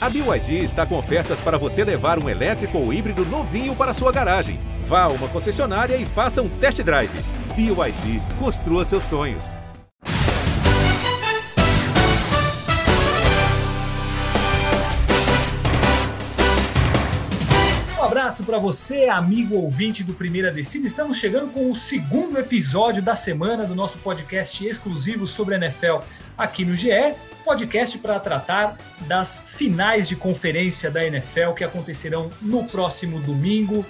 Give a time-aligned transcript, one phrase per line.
[0.00, 4.12] A BYD está com ofertas para você levar um elétrico ou híbrido novinho para sua
[4.12, 4.60] garagem.
[4.84, 7.10] Vá a uma concessionária e faça um test drive.
[7.56, 9.56] BYD, construa seus sonhos.
[17.98, 20.86] Um abraço para você, amigo ouvinte do Primeira Descida.
[20.86, 26.04] Estamos chegando com o segundo episódio da semana do nosso podcast exclusivo sobre NFL
[26.36, 27.16] aqui no GE
[27.48, 28.76] podcast para tratar
[29.06, 33.86] das finais de conferência da NFL que acontecerão no próximo domingo.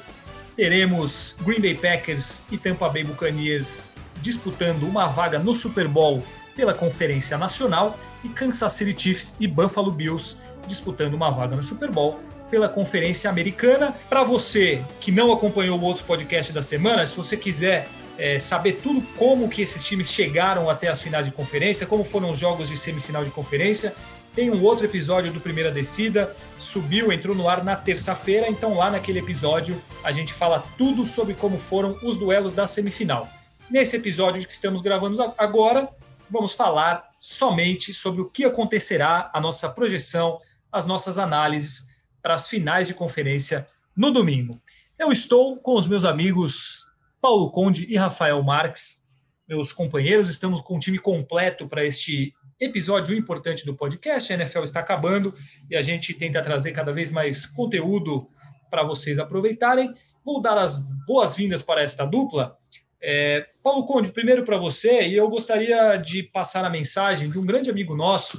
[0.55, 3.93] Teremos Green Bay Packers e Tampa Bay Buccaneers
[4.23, 6.23] disputando uma vaga no Super Bowl
[6.55, 10.37] pela Conferência Nacional e Kansas City Chiefs e Buffalo Bills
[10.69, 13.93] disputando uma vaga no Super Bowl pela Conferência Americana.
[14.09, 18.81] Para você que não acompanhou o outro podcast da semana, se você quiser é, saber
[18.83, 22.69] tudo como que esses times chegaram até as finais de conferência, como foram os jogos
[22.69, 23.95] de semifinal de conferência.
[24.35, 28.91] Tem um outro episódio do Primeira Descida, subiu, entrou no ar na terça-feira, então lá
[28.91, 33.29] naquele episódio a gente fala tudo sobre como foram os duelos da semifinal.
[33.71, 35.89] Nesse episódio que estamos gravando agora,
[36.31, 41.89] vamos falar somente sobre o que acontecerá, a nossa projeção, as nossas análises
[42.23, 43.67] para as finais de conferência
[43.97, 44.61] no domingo.
[44.99, 46.88] Eu estou com os meus amigos
[47.21, 49.09] Paulo Conde e Rafael Marques,
[49.49, 50.31] meus companheiros.
[50.31, 54.33] Estamos com um time completo para este episódio importante do podcast.
[54.33, 55.35] A NFL está acabando
[55.71, 58.29] e a gente tenta trazer cada vez mais conteúdo
[58.71, 59.93] para vocês aproveitarem.
[60.25, 62.57] Vou dar as boas-vindas para esta dupla.
[63.01, 67.47] É, Paulo Conde, primeiro para você, e eu gostaria de passar a mensagem de um
[67.47, 68.39] grande amigo nosso,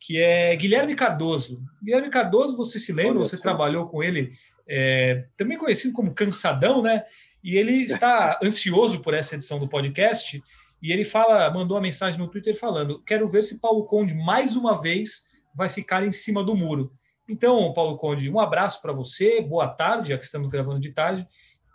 [0.00, 1.62] que é Guilherme Cardoso.
[1.82, 4.32] Guilherme Cardoso, você se lembra, você trabalhou com ele,
[4.66, 7.04] é, também conhecido como Cansadão, né?
[7.42, 10.42] E ele está ansioso por essa edição do podcast.
[10.82, 14.56] E ele fala, mandou uma mensagem no Twitter falando: quero ver se Paulo Conde mais
[14.56, 16.92] uma vez vai ficar em cima do muro.
[17.28, 21.26] Então, Paulo Conde, um abraço para você, boa tarde, já que estamos gravando de tarde.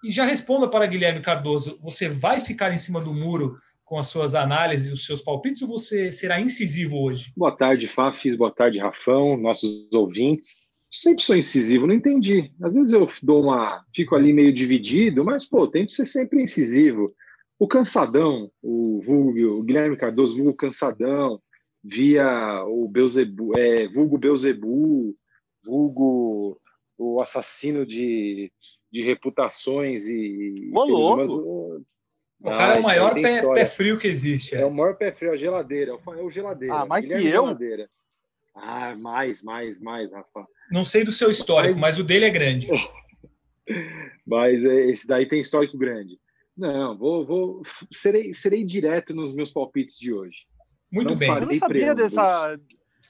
[0.04, 4.08] E já responda para Guilherme Cardoso: você vai ficar em cima do muro com as
[4.08, 7.32] suas análises os seus palpites ou você será incisivo hoje?
[7.38, 10.65] Boa tarde, Fafis, boa tarde, Rafão, nossos ouvintes
[10.96, 12.52] sempre sou incisivo, não entendi.
[12.62, 17.14] Às vezes eu dou uma, fico ali meio dividido, mas pô, tento ser sempre incisivo.
[17.60, 21.42] O Cansadão, o, vulgo, o Guilherme Cardoso, vulgo Cansadão,
[21.84, 25.16] via o Beuzebu, é, vulgo Beuzebu,
[25.64, 26.60] vulgo
[26.98, 28.52] o assassino de,
[28.92, 30.72] de reputações e.
[30.74, 31.18] Ô, louco!
[31.18, 31.82] Mas, o,
[32.42, 34.56] o cara ah, é o maior pé, pé, frio que existe.
[34.56, 34.62] É.
[34.62, 34.66] é.
[34.66, 35.92] o maior pé frio, a geladeira.
[35.92, 36.76] É o geladeira.
[36.76, 37.44] Ah, mais Guilherme que eu?
[37.44, 37.90] Geladeira.
[38.56, 40.48] Ah, mais, mais, mais, Rafa.
[40.72, 42.68] Não sei do seu histórico, mas, mas o dele é grande.
[44.26, 46.18] mas é, esse daí tem histórico grande.
[46.58, 47.62] Não, vou, vou
[47.92, 50.38] serei, serei direto nos meus palpites de hoje.
[50.92, 51.30] Muito não bem.
[51.30, 52.58] Eu não sabia dessa,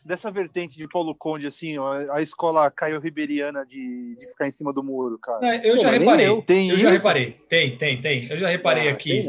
[0.05, 4.51] dessa vertente de Paulo Conde, assim, ó, a escola Caio Riberiana de, de ficar em
[4.51, 5.65] cima do muro, cara.
[5.65, 6.27] eu já reparei.
[6.27, 7.37] Eu, tem eu já reparei.
[7.49, 8.27] Tem, tem, tem.
[8.29, 9.25] Eu já reparei ah, aqui.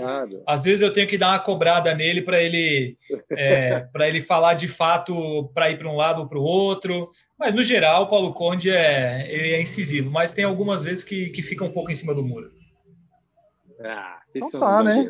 [0.46, 2.98] Às vezes eu tenho que dar uma cobrada nele para ele
[3.32, 7.10] é, para ele falar de fato para ir para um lado ou para o outro.
[7.38, 11.30] Mas no geral, o Paulo Conde é, ele é incisivo, mas tem algumas vezes que,
[11.30, 12.50] que fica um pouco em cima do muro.
[13.80, 15.08] Ah, vocês então são tá, né?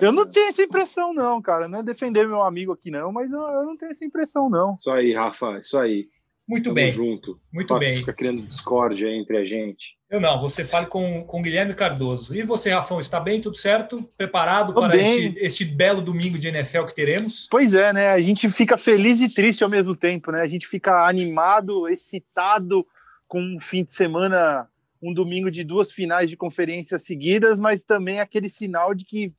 [0.00, 1.68] Eu não tenho essa impressão, não, cara.
[1.68, 4.72] Não é defender meu amigo aqui, não, mas eu, eu não tenho essa impressão, não.
[4.72, 6.06] Isso aí, Rafa, isso aí.
[6.50, 6.90] Muito Tamo bem.
[6.90, 7.40] junto.
[7.52, 7.98] Muito bem.
[7.98, 9.96] Fica criando discórdia entre a gente.
[10.10, 12.34] Eu não, você fale com, com Guilherme Cardoso.
[12.34, 13.40] E você, Rafão, está bem?
[13.40, 13.96] Tudo certo?
[14.18, 17.46] Preparado Tô para este, este belo domingo de NFL que teremos?
[17.48, 18.08] Pois é, né?
[18.08, 20.42] A gente fica feliz e triste ao mesmo tempo, né?
[20.42, 22.84] A gente fica animado, excitado
[23.28, 24.68] com um fim de semana
[25.02, 29.32] um domingo de duas finais de conferência seguidas, mas também aquele sinal de que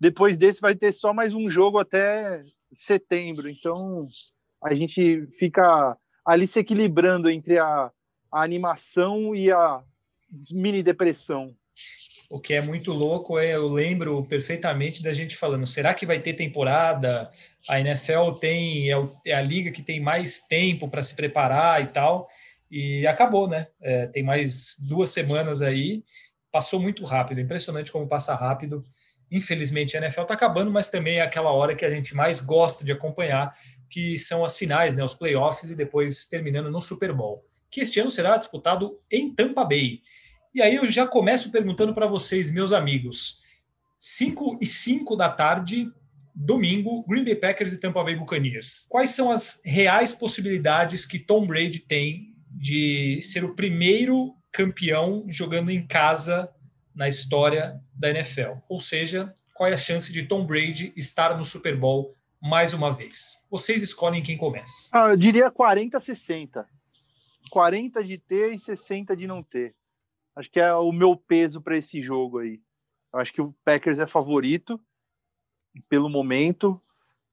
[0.00, 2.42] depois desse vai ter só mais um jogo até
[2.72, 3.48] setembro.
[3.48, 4.08] Então
[4.62, 7.90] a gente fica ali se equilibrando entre a,
[8.32, 9.82] a animação e a
[10.50, 11.54] mini depressão.
[12.30, 16.18] O que é muito louco é, eu lembro perfeitamente da gente falando, será que vai
[16.18, 17.30] ter temporada?
[17.68, 18.96] A NFL tem é,
[19.26, 22.28] é a liga que tem mais tempo para se preparar e tal.
[22.72, 23.66] E acabou, né?
[23.82, 26.02] É, tem mais duas semanas aí.
[26.50, 28.82] Passou muito rápido, impressionante como passa rápido.
[29.30, 32.82] Infelizmente, a NFL está acabando, mas também é aquela hora que a gente mais gosta
[32.82, 33.54] de acompanhar,
[33.90, 35.04] que são as finais, né?
[35.04, 39.66] Os playoffs e depois terminando no Super Bowl, que este ano será disputado em Tampa
[39.66, 40.00] Bay.
[40.54, 43.42] E aí eu já começo perguntando para vocês, meus amigos.
[43.98, 45.90] 5 e 5 da tarde,
[46.34, 48.86] domingo, Green Bay Packers e Tampa Bay Buccaneers.
[48.88, 55.70] Quais são as reais possibilidades que Tom Brady tem de ser o primeiro campeão jogando
[55.70, 56.52] em casa
[56.94, 58.58] na história da NFL.
[58.68, 62.92] Ou seja, qual é a chance de Tom Brady estar no Super Bowl mais uma
[62.92, 63.44] vez?
[63.50, 64.88] Vocês escolhem quem começa.
[64.92, 66.66] Ah, eu diria 40 60.
[67.50, 69.74] 40 de ter e 60 de não ter.
[70.34, 72.60] Acho que é o meu peso para esse jogo aí.
[73.12, 74.80] Eu acho que o Packers é favorito
[75.88, 76.80] pelo momento,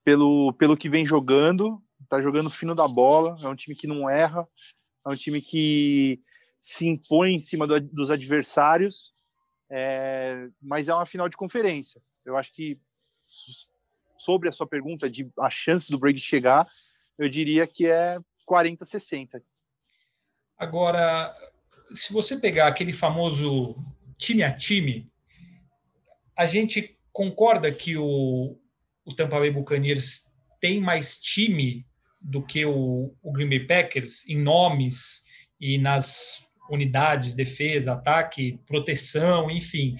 [0.04, 4.10] pelo, pelo que vem jogando, tá jogando fino da bola, é um time que não
[4.10, 4.48] erra,
[5.06, 6.22] é um time que
[6.62, 9.14] se impõe em cima do, dos adversários,
[9.70, 12.02] é, mas é uma final de conferência.
[12.26, 12.80] Eu acho que
[14.18, 16.68] sobre a sua pergunta de a chance do Brady chegar,
[17.18, 19.42] eu diria que é 40-60.
[20.58, 21.34] Agora,
[21.94, 23.76] se você pegar aquele famoso
[24.18, 25.10] time a time,
[26.36, 28.60] a gente concorda que o,
[29.06, 31.86] o Tampa Bay Buccaneers tem mais time
[32.22, 35.26] do que o, o Green Bay Packers em nomes
[35.60, 39.96] e nas unidades, defesa, ataque, proteção, enfim.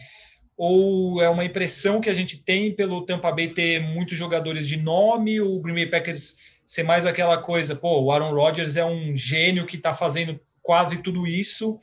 [0.58, 4.78] Ou é uma impressão que a gente tem pelo Tampa Bay ter muitos jogadores de
[4.78, 9.16] nome, o Green Bay Packers ser mais aquela coisa, pô, o Aaron Rodgers é um
[9.16, 11.80] gênio que está fazendo quase tudo isso.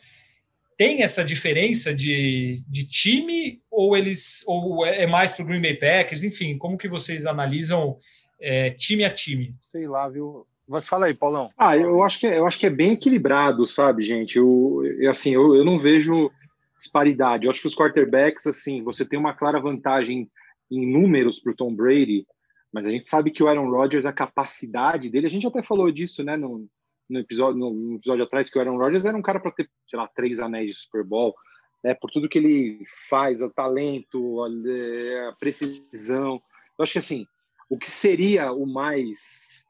[0.76, 5.60] Tem essa diferença de, de time ou eles ou é, é mais para o Green
[5.60, 6.22] Bay Packers?
[6.22, 7.98] Enfim, como que vocês analisam
[8.40, 9.54] é, time a time?
[9.62, 10.46] Sei lá, viu?
[10.68, 11.50] Vai falar aí, Paulão.
[11.56, 14.36] Ah, eu acho que é, eu acho que é bem equilibrado, sabe, gente?
[14.36, 16.30] Eu, eu assim, eu, eu não vejo
[16.76, 17.44] disparidade.
[17.44, 20.28] Eu acho que os quarterbacks, assim, você tem uma clara vantagem
[20.70, 22.26] em números para o Tom Brady,
[22.72, 25.90] mas a gente sabe que o Aaron Rodgers, a capacidade dele, a gente até falou
[25.90, 26.68] disso, né, no,
[27.08, 29.70] no episódio, no, no episódio atrás, que o Aaron Rodgers era um cara para ter,
[29.88, 31.34] sei lá, três anéis de Super Bowl,
[31.82, 36.42] né, por tudo que ele faz, o talento, a, a precisão.
[36.78, 37.26] Eu acho que, assim,
[37.68, 39.66] o que seria o mais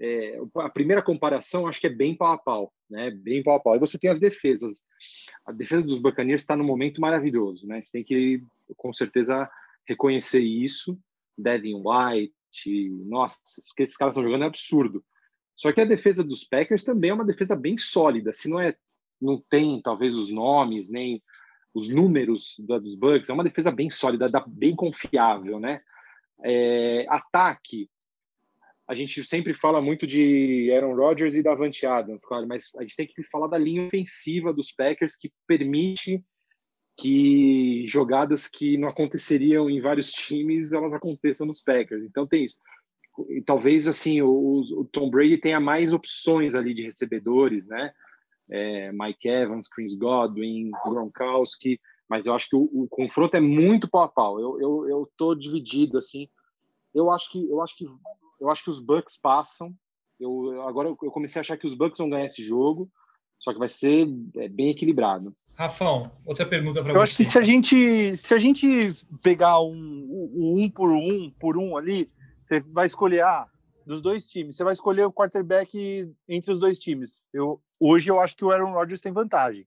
[0.00, 3.10] é, a primeira comparação acho que é bem pau a pau, né?
[3.10, 3.76] Bem pau a pau.
[3.76, 4.84] E você tem as defesas.
[5.46, 7.84] A defesa dos Buccaneers está num momento maravilhoso, né?
[7.92, 8.42] Tem que
[8.76, 9.48] com certeza
[9.86, 10.98] reconhecer isso.
[11.36, 12.34] Devin White,
[13.06, 15.04] nossa, o que esses caras estão jogando é absurdo.
[15.56, 18.32] Só que a defesa dos Packers também é uma defesa bem sólida.
[18.32, 18.74] Se não é,
[19.20, 21.22] não tem talvez os nomes nem
[21.72, 25.80] os números da, dos Bucks, é uma defesa bem sólida, bem confiável, né?
[26.44, 27.88] É, ataque,
[28.88, 32.96] a gente sempre fala muito de Aaron Rodgers e Davante Adams, claro, mas a gente
[32.96, 36.22] tem que falar da linha ofensiva dos Packers que permite
[36.98, 42.04] que jogadas que não aconteceriam em vários times elas aconteçam nos Packers.
[42.04, 42.56] Então tem isso.
[43.28, 47.92] E talvez assim o, o, Tom Brady tenha mais opções ali de recebedores, né?
[48.50, 51.80] É, Mike Evans, Chris Godwin, Gronkowski,
[52.12, 54.38] mas eu acho que o, o confronto é muito pau a pau.
[54.38, 56.28] Eu, eu, eu tô dividido assim.
[56.94, 57.86] Eu acho que eu acho que
[58.38, 59.74] eu acho que os Bucks passam.
[60.20, 62.90] Eu, agora eu comecei a achar que os Bucks vão ganhar esse jogo,
[63.38, 64.06] só que vai ser
[64.36, 65.34] é, bem equilibrado.
[65.54, 66.98] Rafão, outra pergunta para você.
[66.98, 68.92] Eu acho que se a gente, se a gente
[69.22, 72.10] pegar um, um, um por um, por um ali,
[72.44, 73.46] você vai escolher ah,
[73.86, 74.56] dos dois times.
[74.56, 77.22] Você vai escolher o quarterback entre os dois times.
[77.32, 79.66] Eu, hoje eu acho que o Aaron Rodgers tem vantagem.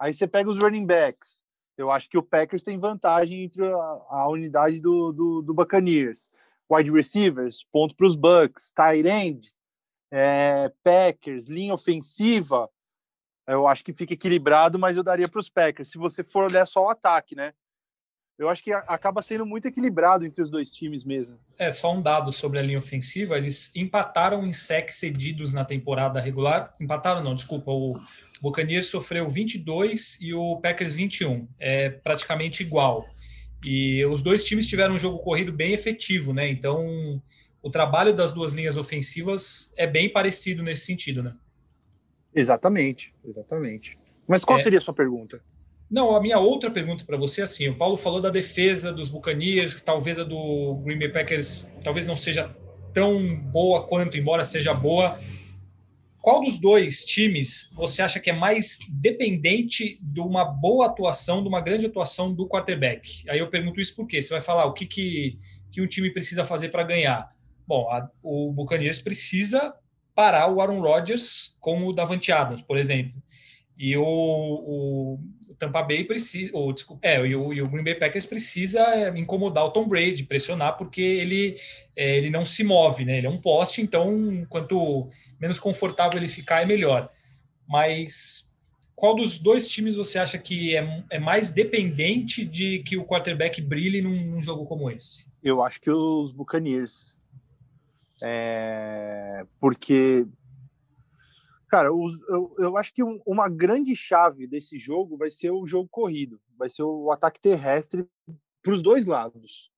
[0.00, 1.39] Aí você pega os running backs.
[1.76, 6.30] Eu acho que o Packers tem vantagem entre a, a unidade do, do, do Buccaneers
[6.70, 9.48] wide receivers, ponto para os Bucks, tight end,
[10.12, 12.70] é, Packers, linha ofensiva,
[13.46, 15.90] eu acho que fica equilibrado, mas eu daria para os Packers.
[15.90, 17.52] Se você for olhar só o ataque, né?
[18.38, 21.38] Eu acho que acaba sendo muito equilibrado entre os dois times mesmo.
[21.58, 26.20] É, só um dado sobre a linha ofensiva, eles empataram em sacks cedidos na temporada
[26.20, 26.74] regular.
[26.80, 28.00] Empataram não, desculpa, o
[28.40, 31.46] Buccaneers sofreu 22 e o Packers 21.
[31.58, 33.06] É praticamente igual.
[33.64, 36.48] E os dois times tiveram um jogo corrido bem efetivo, né?
[36.48, 37.22] Então,
[37.62, 41.34] o trabalho das duas linhas ofensivas é bem parecido nesse sentido, né?
[42.34, 43.98] Exatamente, exatamente.
[44.26, 44.62] Mas qual é...
[44.62, 45.42] seria a sua pergunta?
[45.90, 49.08] Não, a minha outra pergunta para você é assim: o Paulo falou da defesa dos
[49.08, 52.54] Buccaneers, que talvez a do Green Bay Packers talvez não seja
[52.94, 55.18] tão boa quanto, embora seja boa.
[56.20, 61.48] Qual dos dois times você acha que é mais dependente de uma boa atuação, de
[61.48, 63.24] uma grande atuação do quarterback?
[63.28, 65.38] Aí eu pergunto isso porque você vai falar o que, que,
[65.70, 67.34] que um time precisa fazer para ganhar.
[67.66, 69.74] Bom, a, o Buccaneers precisa
[70.14, 73.22] parar o Aaron Rodgers como o Davante Adams, por exemplo.
[73.78, 75.18] E o, o,
[75.60, 79.16] Tampa Bay precisa, ou desculpa, é, e o, e o Green Bay Packers precisa é,
[79.18, 81.56] incomodar o Tom Brady, pressionar, porque ele,
[81.94, 83.18] é, ele não se move, né?
[83.18, 87.10] Ele é um poste, então quanto menos confortável ele ficar, é melhor.
[87.68, 88.56] Mas
[88.96, 93.60] qual dos dois times você acha que é, é mais dependente de que o quarterback
[93.60, 95.26] brilhe num, num jogo como esse?
[95.42, 97.18] Eu acho que os Buccaneers.
[98.22, 100.26] É, porque
[101.70, 105.64] Cara, os, eu, eu acho que um, uma grande chave desse jogo vai ser o
[105.64, 108.04] jogo corrido, vai ser o ataque terrestre
[108.60, 109.70] para os dois lados.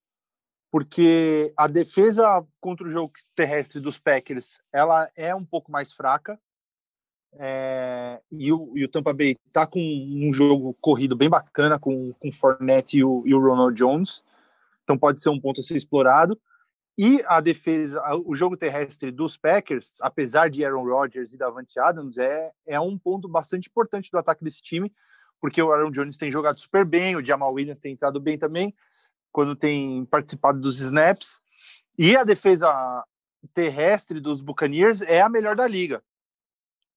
[0.70, 6.40] Porque a defesa contra o jogo terrestre dos Packers ela é um pouco mais fraca.
[7.34, 12.14] É, e, o, e o Tampa Bay está com um jogo corrido bem bacana com,
[12.14, 14.24] com o Fournette e o, e o Ronald Jones.
[14.82, 16.40] Então pode ser um ponto a ser explorado.
[16.98, 22.18] E a defesa, o jogo terrestre dos Packers, apesar de Aaron Rodgers e Davante Adams,
[22.18, 24.92] é, é um ponto bastante importante do ataque desse time,
[25.40, 28.74] porque o Aaron Jones tem jogado super bem, o Jamal Williams tem entrado bem também,
[29.32, 31.40] quando tem participado dos snaps.
[31.98, 33.04] E a defesa
[33.54, 36.02] terrestre dos Buccaneers é a melhor da liga.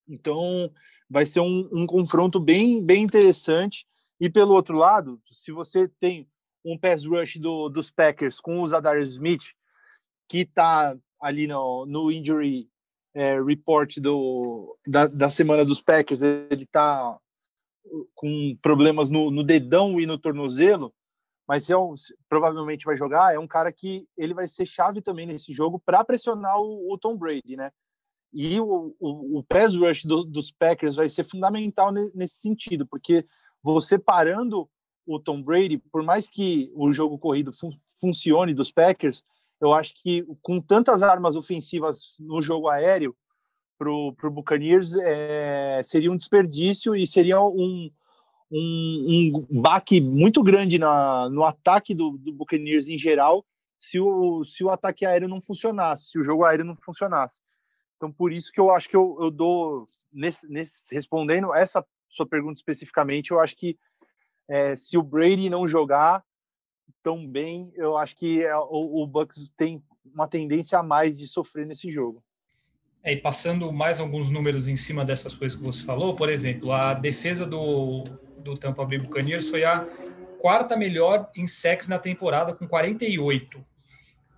[0.07, 0.71] Então,
[1.09, 3.87] vai ser um, um confronto bem, bem interessante.
[4.19, 6.29] E pelo outro lado, se você tem
[6.63, 9.53] um pass rush do, dos Packers com o Zadarius Smith,
[10.27, 12.69] que está ali no, no injury
[13.15, 17.17] é, report do, da, da semana dos Packers, ele está
[18.13, 20.93] com problemas no, no, dedão e no tornozelo,
[21.47, 21.93] mas é um,
[22.27, 23.33] provavelmente vai jogar.
[23.33, 26.97] É um cara que ele vai ser chave também nesse jogo para pressionar o, o,
[26.97, 27.71] Tom Brady, né?
[28.33, 33.25] E o, o, o pass rush do, dos Packers vai ser fundamental nesse sentido, porque
[33.63, 34.69] você parando
[35.05, 39.23] o Tom Brady, por mais que o jogo corrido fun funcione dos Packers,
[39.65, 43.15] eu acho que com tantas armas ofensivas no jogo aéreo
[43.77, 47.91] para o Buccaneers é, seria um desperdício e seria um,
[48.51, 53.45] um, um baque muito grande na, no ataque do, do Buccaneers em geral
[53.77, 57.39] se o, se o ataque aéreo não funcionasse, se o jogo aéreo não funcionasse.
[57.97, 62.25] Então, por isso que eu acho que eu, eu dou, nesse, nesse, respondendo essa sua
[62.25, 63.77] pergunta especificamente, eu acho que
[64.47, 66.23] é, se o Brady não jogar
[67.03, 71.27] tão bem, eu acho que é, o, o Bucks tem uma tendência a mais de
[71.27, 72.23] sofrer nesse jogo.
[73.03, 76.71] É, e passando mais alguns números em cima dessas coisas que você falou, por exemplo,
[76.71, 78.03] a defesa do,
[78.39, 79.87] do Tampa Bay Buccaneers foi a
[80.39, 83.63] quarta melhor em sacks na temporada, com 48.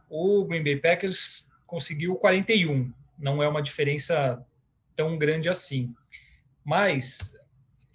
[0.10, 2.92] O Green Bay Packers conseguiu 41.
[3.18, 4.46] Não é uma diferença
[4.96, 5.94] tão grande assim.
[6.64, 7.37] Mas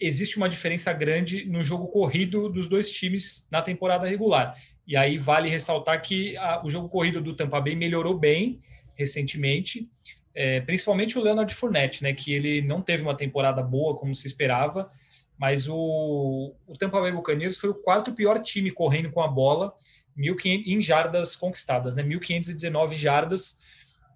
[0.03, 4.57] existe uma diferença grande no jogo corrido dos dois times na temporada regular.
[4.87, 8.61] E aí vale ressaltar que a, o jogo corrido do Tampa Bay melhorou bem
[8.95, 9.89] recentemente,
[10.35, 14.27] é, principalmente o Leonard Fournette, né, que ele não teve uma temporada boa como se
[14.27, 14.91] esperava,
[15.39, 19.73] mas o, o Tampa Bay Buccaneers foi o quarto pior time correndo com a bola
[20.19, 23.61] 1.500, em jardas conquistadas, né, 1.519 jardas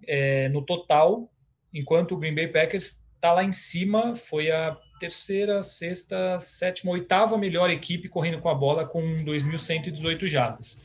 [0.05, 1.31] é, no total,
[1.73, 7.37] enquanto o Green Bay Packers está lá em cima, foi a terceira, sexta, sétima, oitava
[7.37, 10.81] melhor equipe correndo com a bola com 2.118 jardas.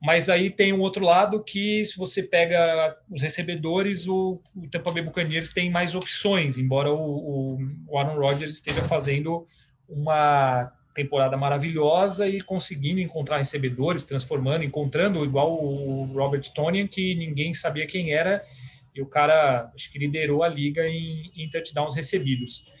[0.00, 4.92] Mas aí tem um outro lado que, se você pega os recebedores, o, o Tampa
[4.92, 9.44] Bay Buccaneers tem mais opções, embora o, o, Aaron Rodgers esteja fazendo
[9.88, 17.52] uma temporada maravilhosa e conseguindo encontrar recebedores, transformando, encontrando igual o Robert Tonian, que ninguém
[17.52, 18.44] sabia quem era,
[18.94, 22.72] e o cara acho que liderou a liga em, em touchdowns recebidos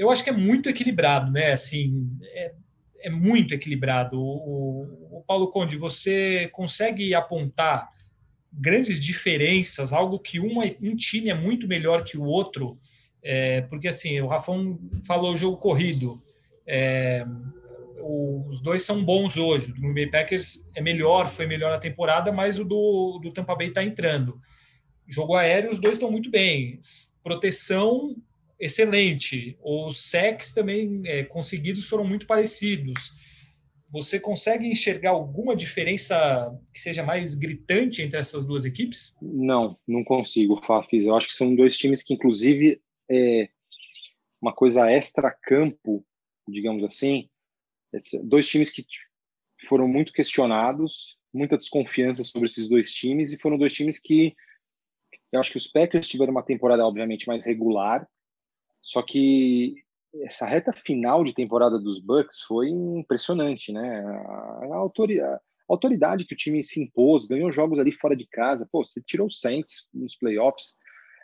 [0.00, 1.52] eu acho que é muito equilibrado, né?
[1.52, 2.54] Assim, é,
[3.00, 4.18] é muito equilibrado.
[4.18, 7.90] O, o, Paulo Conde, você consegue apontar
[8.50, 12.78] grandes diferenças, algo que uma, um time é muito melhor que o outro,
[13.22, 16.22] é, porque assim, o Rafão falou o jogo corrido.
[16.66, 17.26] É,
[18.48, 19.70] os dois são bons hoje.
[19.70, 23.54] O Green Bay Packers é melhor, foi melhor na temporada, mas o do, do Tampa
[23.54, 24.40] Bay está entrando.
[25.06, 26.80] Jogo aéreo, os dois estão muito bem.
[27.22, 28.16] Proteção,
[28.60, 29.58] excelente.
[29.62, 33.18] Os sacks também é, conseguidos foram muito parecidos.
[33.88, 39.16] Você consegue enxergar alguma diferença que seja mais gritante entre essas duas equipes?
[39.20, 41.06] Não, não consigo, Fafis.
[41.06, 43.48] Eu acho que são dois times que, inclusive, é
[44.40, 46.06] uma coisa extra-campo,
[46.48, 47.28] digamos assim,
[48.22, 48.84] dois times que
[49.66, 54.34] foram muito questionados, muita desconfiança sobre esses dois times, e foram dois times que
[55.32, 58.08] eu acho que os Packers tiveram uma temporada, obviamente, mais regular,
[58.82, 59.74] só que
[60.22, 64.00] essa reta final de temporada dos Bucks foi impressionante, né?
[64.00, 64.76] A,
[65.68, 68.68] autoridade, que o time se impôs, ganhou jogos ali fora de casa.
[68.70, 70.76] Pô, você tirou o Saints nos playoffs,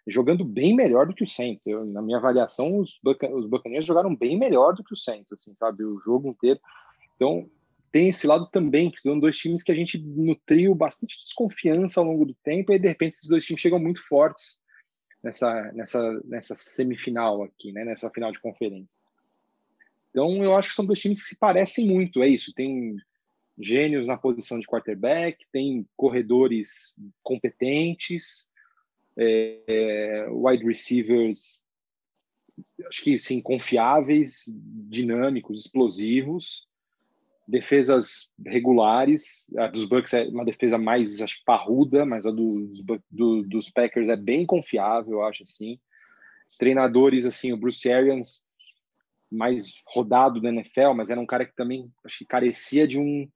[0.06, 1.66] jogando bem melhor do que o Saints.
[1.66, 5.32] Eu, na minha avaliação, os, Buc os Buccaneers jogaram bem melhor do que o Saints,
[5.32, 5.84] assim, sabe?
[5.84, 6.60] O jogo inteiro.
[7.16, 7.50] Então,
[7.90, 12.06] tem esse lado também, que são dois times que a gente nutriu bastante desconfiança ao
[12.06, 14.58] longo do tempo, e de repente esses dois times chegam muito fortes
[15.22, 18.96] nessa, nessa, nessa semifinal aqui, né, nessa final de conferência.
[20.10, 22.52] Então, eu acho que são dois times que se parecem muito, é isso.
[22.54, 22.96] Tem
[23.58, 28.48] gênios na posição de quarterback, tem corredores competentes,
[29.16, 31.64] é, é, wide receivers,
[32.86, 34.44] acho que sim, confiáveis,
[34.88, 36.65] dinâmicos, explosivos
[37.46, 39.46] defesas regulares.
[39.56, 44.08] A dos Bucks é uma defesa mais acho, parruda, mas a dos, do, dos Packers
[44.08, 45.78] é bem confiável, eu acho assim.
[46.58, 48.44] treinadores assim, o Bruce Arians
[49.30, 53.28] mais rodado da NFL, mas era um cara que também acho que carecia de um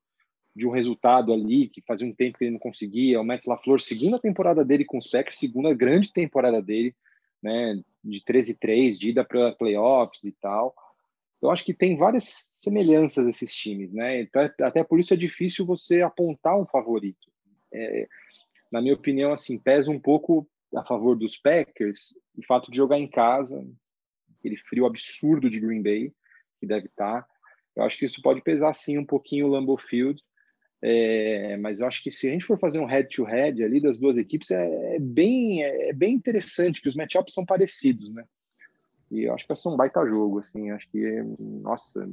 [0.54, 3.20] de um resultado ali, que fazia um tempo que ele não conseguia.
[3.20, 6.94] O Matt LaFleur, segunda temporada dele com os Packers, segunda grande temporada dele,
[7.40, 10.74] né, de 13-3, de ida para playoffs e tal.
[11.42, 14.20] Eu acho que tem várias semelhanças esses times, né?
[14.20, 17.30] Então, até por isso é difícil você apontar um favorito.
[17.72, 18.06] É,
[18.70, 22.98] na minha opinião, assim, pesa um pouco a favor dos Packers o fato de jogar
[22.98, 23.66] em casa,
[24.38, 26.12] aquele frio absurdo de Green Bay,
[26.58, 27.26] que deve estar.
[27.76, 30.20] Eu acho que isso pode pesar, sim, um pouquinho o Lambeau Field.
[30.82, 33.98] É, mas eu acho que se a gente for fazer um head-to-head -head ali das
[33.98, 38.24] duas equipes, é, é bem, é, bem interessante, que os matchups são parecidos, né?
[39.10, 40.70] E acho que vai ser um baita jogo, assim.
[40.70, 42.08] Acho que, nossa,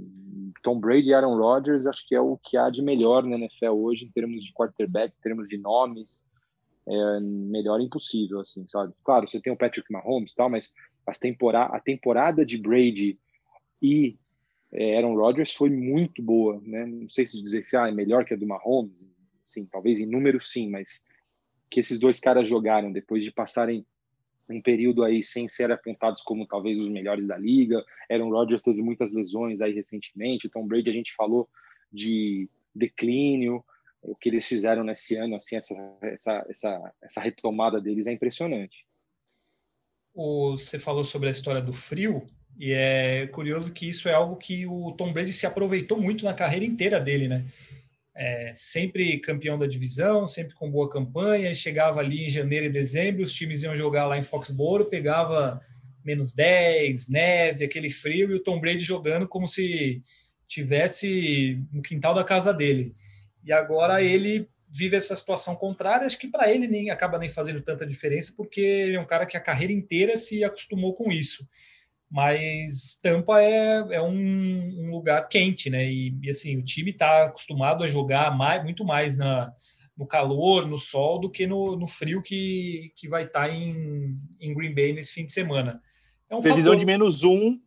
[0.64, 3.68] Tom Brady e Aaron Rodgers, acho que é o que há de melhor na NFL
[3.68, 6.26] hoje, em termos de quarterback, em termos de nomes.
[6.88, 8.94] É melhor impossível, assim, sabe?
[9.04, 10.74] Claro, você tem o Patrick Mahomes e tal, mas
[11.06, 13.20] as tempora a temporada de Brady
[13.82, 14.18] e
[14.72, 16.86] é, Aaron Rodgers foi muito boa, né?
[16.86, 19.06] Não sei se dizer que ah, é melhor que a do Mahomes,
[19.46, 21.04] sim, talvez em número sim, mas
[21.70, 23.86] que esses dois caras jogaram depois de passarem
[24.50, 27.84] um período aí sem ser apontados como talvez os melhores da liga.
[28.10, 30.50] Aaron Rodgers teve muitas lesões aí recentemente.
[30.50, 31.50] Tom Brady a gente falou
[31.92, 33.64] de declínio.
[34.02, 38.86] O que eles fizeram nesse ano, assim, essa, essa, essa, essa retomada deles é impressionante.
[40.14, 42.26] O, você falou sobre a história do frio
[42.58, 46.34] e é curioso que isso é algo que o Tom Brady se aproveitou muito na
[46.34, 47.46] carreira inteira dele, né?
[48.18, 53.22] É, sempre campeão da divisão, sempre com boa campanha, chegava ali em janeiro e dezembro,
[53.22, 55.62] os times iam jogar lá em Foxboro, pegava
[56.04, 60.02] menos 10, neve, aquele frio, e o Tom Brady jogando como se
[60.48, 62.92] tivesse no quintal da casa dele.
[63.44, 67.62] E agora ele vive essa situação contrária, acho que para ele nem acaba nem fazendo
[67.62, 71.48] tanta diferença, porque ele é um cara que a carreira inteira se acostumou com isso
[72.10, 75.92] mas Tampa é, é um, um lugar quente, né?
[75.92, 79.52] E, e assim, o time está acostumado a jogar mais, muito mais na,
[79.98, 84.18] no calor, no sol, do que no, no frio que, que vai estar tá em,
[84.40, 85.82] em Green Bay nesse fim de semana.
[86.30, 86.80] É um Previsão fator...
[86.80, 87.60] de menos um,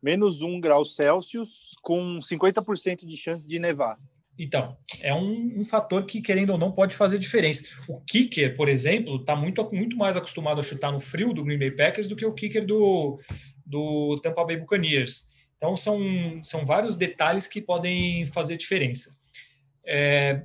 [0.00, 3.98] menos um grau Celsius, com 50% de chance de nevar.
[4.38, 7.64] Então, é um, um, fator que, querendo ou não, pode fazer diferença.
[7.86, 11.58] O kicker, por exemplo, está muito, muito mais acostumado a chutar no frio do Green
[11.58, 13.20] Bay Packers do que o kicker do,
[13.64, 15.30] do Tampa Bay Buccaneers.
[15.56, 16.00] Então, são,
[16.42, 19.16] são vários detalhes que podem fazer diferença.
[19.86, 20.42] É,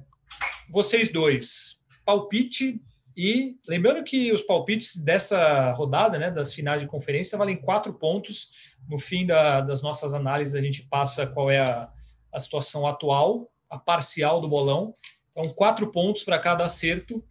[0.70, 2.82] vocês dois, palpite
[3.16, 8.52] e lembrando que os palpites dessa rodada, né, das finais de conferência, valem quatro pontos.
[8.88, 11.90] No fim da, das nossas análises, a gente passa qual é a,
[12.32, 14.94] a situação atual a parcial do bolão.
[15.32, 17.24] Então, quatro pontos para cada acerto.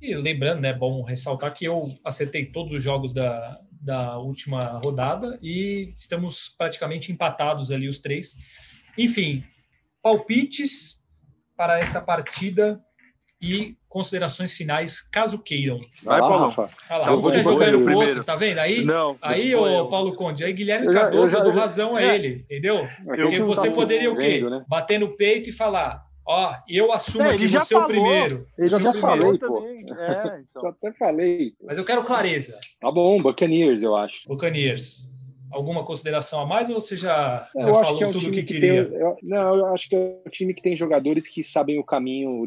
[0.00, 5.38] E lembrando, né, bom ressaltar que eu acertei todos os jogos da, da última rodada
[5.42, 8.38] e estamos praticamente empatados ali os três.
[8.98, 9.44] Enfim,
[10.02, 11.06] palpites
[11.56, 12.82] para esta partida
[13.40, 15.78] e considerações finais, caso queiram.
[16.02, 16.48] Vai, Paulo.
[16.48, 16.70] Rafa.
[16.90, 18.58] Olha lá, eu vou jogando pro outro, tá vendo?
[18.58, 22.14] Aí, não, aí o Paulo Conde, aí Guilherme eu Cardoso, eu dou razão a é.
[22.14, 22.88] ele, entendeu?
[23.04, 24.40] Porque você tá poderia o quê?
[24.40, 24.64] Né?
[24.66, 28.46] Bater no peito e falar, ó, eu assumo é, que você é o primeiro.
[28.58, 29.62] Ele já, já falei, pô.
[29.62, 30.66] É, então.
[30.66, 31.52] até falei.
[31.62, 32.58] Mas eu quero clareza.
[32.80, 34.26] Tá bom, Buccaneers, eu acho.
[34.26, 35.11] Buccaneers
[35.52, 38.54] alguma consideração a mais ou você já, já falou que é tudo o que, que
[38.54, 38.84] queria?
[38.84, 41.84] Tem, eu, não, eu acho que é um time que tem jogadores que sabem o
[41.84, 42.46] caminho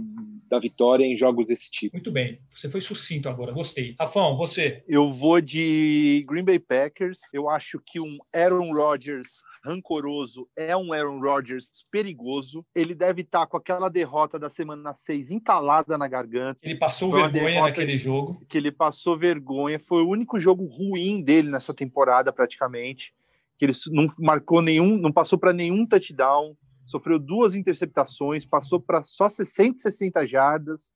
[0.49, 1.95] da vitória em jogos desse tipo.
[1.95, 3.95] Muito bem, você foi sucinto agora, gostei.
[3.99, 4.83] Rafão, você?
[4.87, 7.19] Eu vou de Green Bay Packers.
[7.33, 12.65] Eu acho que um Aaron Rodgers rancoroso é um Aaron Rodgers perigoso.
[12.75, 16.59] Ele deve estar com aquela derrota da semana 6 entalada na garganta.
[16.61, 18.45] Ele passou vergonha naquele jogo.
[18.47, 19.79] Que ele passou vergonha.
[19.79, 23.13] Foi o único jogo ruim dele nessa temporada, praticamente
[23.57, 26.55] que ele não marcou nenhum, não passou para nenhum touchdown,
[26.87, 30.93] sofreu duas interceptações, passou para só 660 jardas,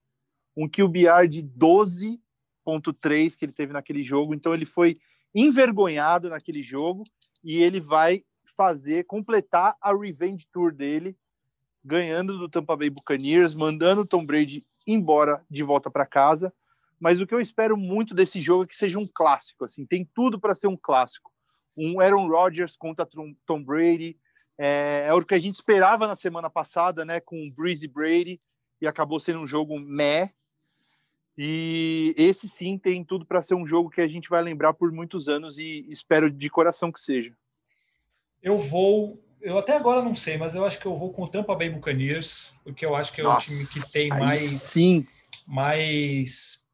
[0.55, 4.97] um QBR de 12.3 que ele teve naquele jogo, então ele foi
[5.33, 7.03] envergonhado naquele jogo
[7.43, 8.23] e ele vai
[8.59, 11.15] fazer completar a revenge tour dele,
[11.81, 16.53] ganhando do Tampa Bay Buccaneers, mandando o Tom Brady embora de volta para casa.
[16.99, 20.03] Mas o que eu espero muito desse jogo é que seja um clássico, assim, tem
[20.13, 21.31] tudo para ser um clássico
[21.79, 23.07] um Aaron Rodgers contra
[23.45, 24.19] Tom Brady.
[24.57, 28.37] É, é o que a gente esperava na semana passada, né, com o Breezy Brady,
[28.81, 30.29] e acabou sendo um jogo meh.
[31.37, 34.91] E esse sim tem tudo para ser um jogo que a gente vai lembrar por
[34.91, 37.33] muitos anos e espero de coração que seja.
[38.41, 41.27] Eu vou, eu até agora não sei, mas eu acho que eu vou com o
[41.27, 45.05] Tampa Bay Buccaneers, porque eu acho que é Nossa, o time que tem mais sim.
[45.47, 46.69] mais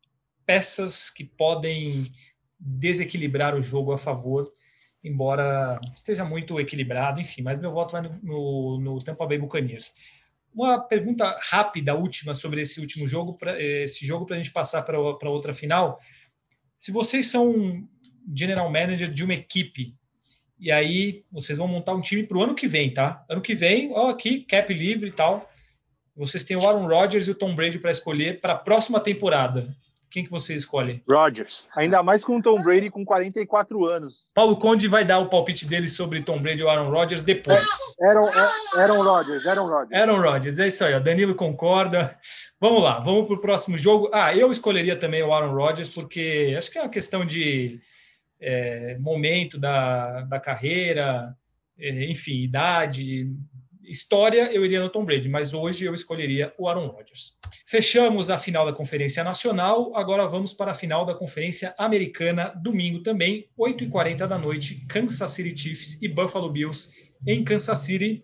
[0.46, 2.12] peças que podem
[2.60, 4.52] desequilibrar o jogo a favor,
[5.04, 9.96] embora esteja muito equilibrado, enfim, mas meu voto vai no, no, no Tampa Bay Buccaneers.
[10.54, 14.84] Uma pergunta rápida, última, sobre esse último jogo, pra, esse jogo para a gente passar
[14.84, 16.00] para outra final.
[16.78, 17.86] Se vocês são
[18.34, 19.94] general manager de uma equipe
[20.60, 23.24] e aí vocês vão montar um time para o ano que vem, tá?
[23.30, 25.50] Ano que vem, ó, aqui, cap livre e tal.
[26.16, 29.76] Vocês têm o Aaron Rodgers e o Tom Brady para escolher para a próxima temporada.
[30.10, 31.04] Quem que você escolhe?
[31.10, 31.68] Rodgers.
[31.76, 34.32] Ainda mais com o Tom Brady com 44 anos.
[34.34, 37.68] Paulo Conde vai dar o palpite dele sobre Tom Brady e Aaron Rodgers depois.
[38.02, 40.02] Aaron, é, Aaron Rodgers, Aaron Rodgers.
[40.02, 40.94] Aaron Rodgers, é isso aí.
[40.94, 41.02] Ó.
[41.02, 42.18] Danilo concorda.
[42.62, 44.10] Vamos lá, vamos para o próximo jogo.
[44.14, 47.82] Ah, eu escolheria também o Aaron Rodgers porque acho que é uma questão de
[48.46, 51.36] é, momento da, da carreira,
[51.80, 53.28] é, enfim, idade,
[53.84, 57.40] história, eu iria no Tom Brady, mas hoje eu escolheria o Aaron Rodgers.
[57.66, 63.02] Fechamos a final da Conferência Nacional, agora vamos para a final da Conferência Americana, domingo
[63.02, 66.92] também, 8h40 da noite, Kansas City Chiefs e Buffalo Bills
[67.26, 68.24] em Kansas City.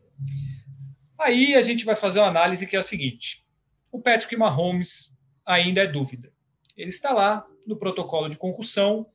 [1.20, 3.44] Aí a gente vai fazer uma análise que é a seguinte:
[3.92, 6.32] o Patrick Mahomes ainda é dúvida.
[6.78, 9.08] Ele está lá no protocolo de concussão,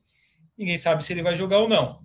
[0.57, 2.01] ninguém sabe se ele vai jogar ou não.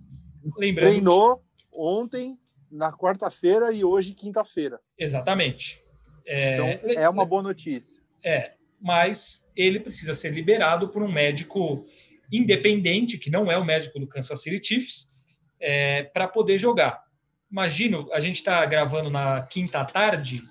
[0.57, 1.43] Lembrando Treinou que...
[1.73, 2.37] ontem,
[2.71, 4.79] na quarta-feira e hoje, quinta-feira.
[4.97, 5.79] Exatamente.
[6.25, 6.75] É...
[6.75, 7.95] Então, é uma boa notícia.
[8.23, 11.85] É, mas ele precisa ser liberado por um médico
[12.31, 15.11] independente, que não é o médico do Kansas City Chiefs,
[15.59, 17.03] é, para poder jogar.
[17.51, 20.41] Imagino, a gente está gravando na quinta tarde,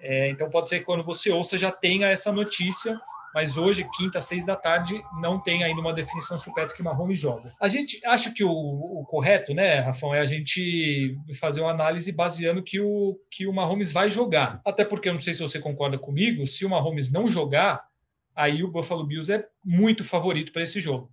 [0.00, 3.00] é, então pode ser que quando você ouça já tenha essa notícia
[3.34, 7.18] mas hoje, quinta, seis da tarde, não tem ainda uma definição se o Patrick Mahomes
[7.18, 7.52] joga.
[7.60, 12.12] A gente acha que o, o, correto, né, Rafão, é a gente fazer uma análise
[12.12, 14.60] baseando que o, que o Mahomes vai jogar.
[14.64, 17.86] Até porque eu não sei se você concorda comigo, se o Mahomes não jogar,
[18.34, 21.10] aí o Buffalo Bills é muito favorito para esse jogo.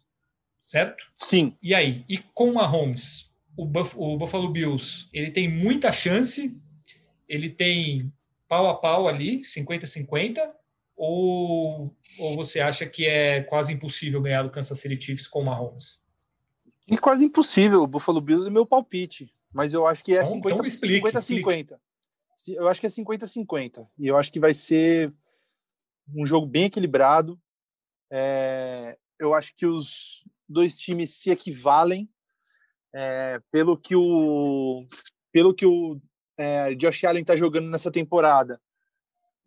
[0.62, 1.06] Certo?
[1.16, 1.58] Sim.
[1.62, 2.04] E aí?
[2.08, 6.56] E com o Mahomes, o, Buff, o Buffalo Bills, ele tem muita chance,
[7.28, 8.12] ele tem
[8.48, 10.40] pau a pau ali, 50-50,
[11.00, 15.46] ou, ou você acha que é quase impossível ganhar do Kansas City Chiefs com o
[15.46, 16.02] Mahomes?
[16.92, 17.84] É quase impossível.
[17.84, 19.34] O Buffalo Bills é meu palpite.
[19.54, 21.58] Mas eu acho que é 50-50.
[21.58, 21.80] Então
[22.50, 23.88] eu acho que é 50-50.
[23.98, 25.14] E eu acho que vai ser
[26.14, 27.40] um jogo bem equilibrado.
[28.12, 32.10] É, eu acho que os dois times se equivalem
[32.94, 34.86] é, pelo que o
[35.32, 36.02] pelo que o
[36.38, 38.60] é, Josh Allen está jogando nessa temporada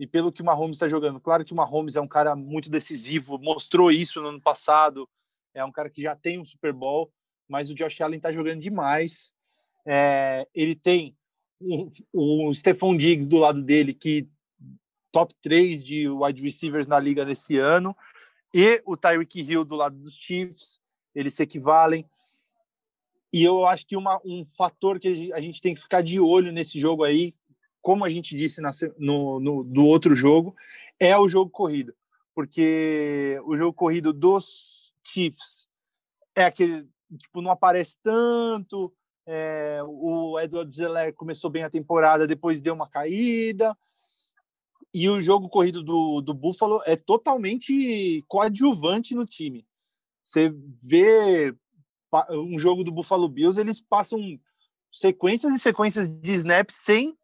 [0.02, 1.20] e pelo que o Mahomes está jogando.
[1.20, 5.08] Claro que o Mahomes é um cara muito decisivo, mostrou isso no ano passado,
[5.54, 7.08] é um cara que já tem um Super Bowl,
[7.48, 9.32] mas o Josh Allen está jogando demais.
[9.86, 11.16] É, ele tem
[11.60, 14.28] o, o Stephon Diggs do lado dele, que
[15.12, 17.96] top 3 de wide receivers na liga nesse ano,
[18.52, 20.80] e o Tyreek Hill do lado dos Chiefs,
[21.14, 22.04] eles se equivalem.
[23.32, 26.50] E eu acho que uma, um fator que a gente tem que ficar de olho
[26.50, 27.32] nesse jogo aí,
[27.82, 30.54] como a gente disse na, no, no, do outro jogo,
[30.98, 31.92] é o jogo corrido.
[32.34, 35.68] Porque o jogo corrido dos Chiefs
[36.34, 38.94] é aquele, tipo, não aparece tanto.
[39.26, 43.76] É, o Edward Zeller começou bem a temporada, depois deu uma caída.
[44.94, 49.66] E o jogo corrido do, do Buffalo é totalmente coadjuvante no time.
[50.22, 51.54] Você vê
[52.30, 54.38] um jogo do Buffalo Bills, eles passam
[54.90, 57.16] sequências e sequências de snaps sem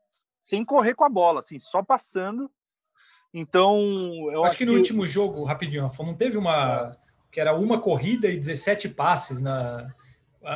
[0.48, 2.50] sem correr com a bola, assim, só passando.
[3.34, 3.78] Então,
[4.32, 4.78] eu acho, acho que no que...
[4.78, 6.90] último jogo, rapidinho, Rafa, não teve uma
[7.30, 9.94] que era uma corrida e 17 passes na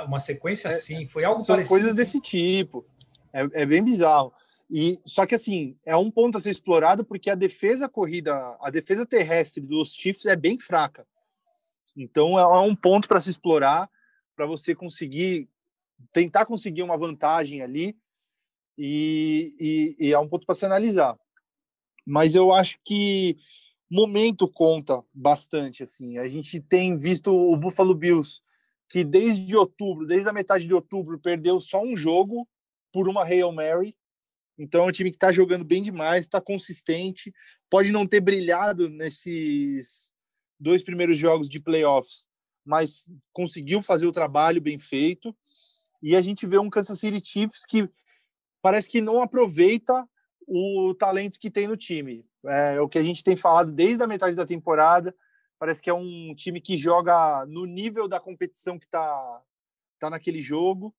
[0.07, 1.75] uma sequência é, assim, foi algo são parecido.
[1.75, 2.87] coisas desse tipo.
[3.35, 4.33] É, é bem bizarro.
[4.71, 8.71] E só que assim, é um ponto a ser explorado porque a defesa corrida, a
[8.71, 11.07] defesa terrestre dos Chiefs é bem fraca.
[11.95, 13.91] Então é um ponto para se explorar,
[14.35, 15.51] para você conseguir
[16.15, 17.95] tentar conseguir uma vantagem ali
[18.77, 21.19] e, e, e é um ponto para se analisar.
[22.07, 23.37] Mas eu acho que
[23.91, 25.83] momento conta bastante.
[25.83, 28.41] Assim, a gente tem visto o Buffalo Bills
[28.89, 32.47] que desde outubro, desde a metade de outubro, perdeu só um jogo
[32.93, 33.97] por uma Hail Mary.
[34.59, 37.33] Então é um time que está jogando bem demais, está consistente,
[37.71, 40.13] pode não ter brilhado nesses
[40.61, 42.27] dois primeiros jogos de playoffs,
[42.65, 45.35] mas conseguiu fazer o trabalho bem feito.
[46.03, 47.89] E a gente vê um Kansas City Chiefs que
[48.63, 50.09] parece que não aproveita
[50.47, 52.25] o talento que tem no time.
[52.47, 55.15] É, o que a gente tem falado desde a metade da temporada.
[55.59, 59.43] Parece que é um time que joga no nível da competição que está
[59.99, 60.95] tá naquele jogo.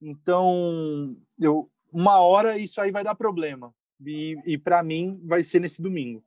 [0.00, 3.74] Então, eu, uma hora isso aí vai dar problema.
[4.04, 6.24] E, e para mim vai ser nesse domingo.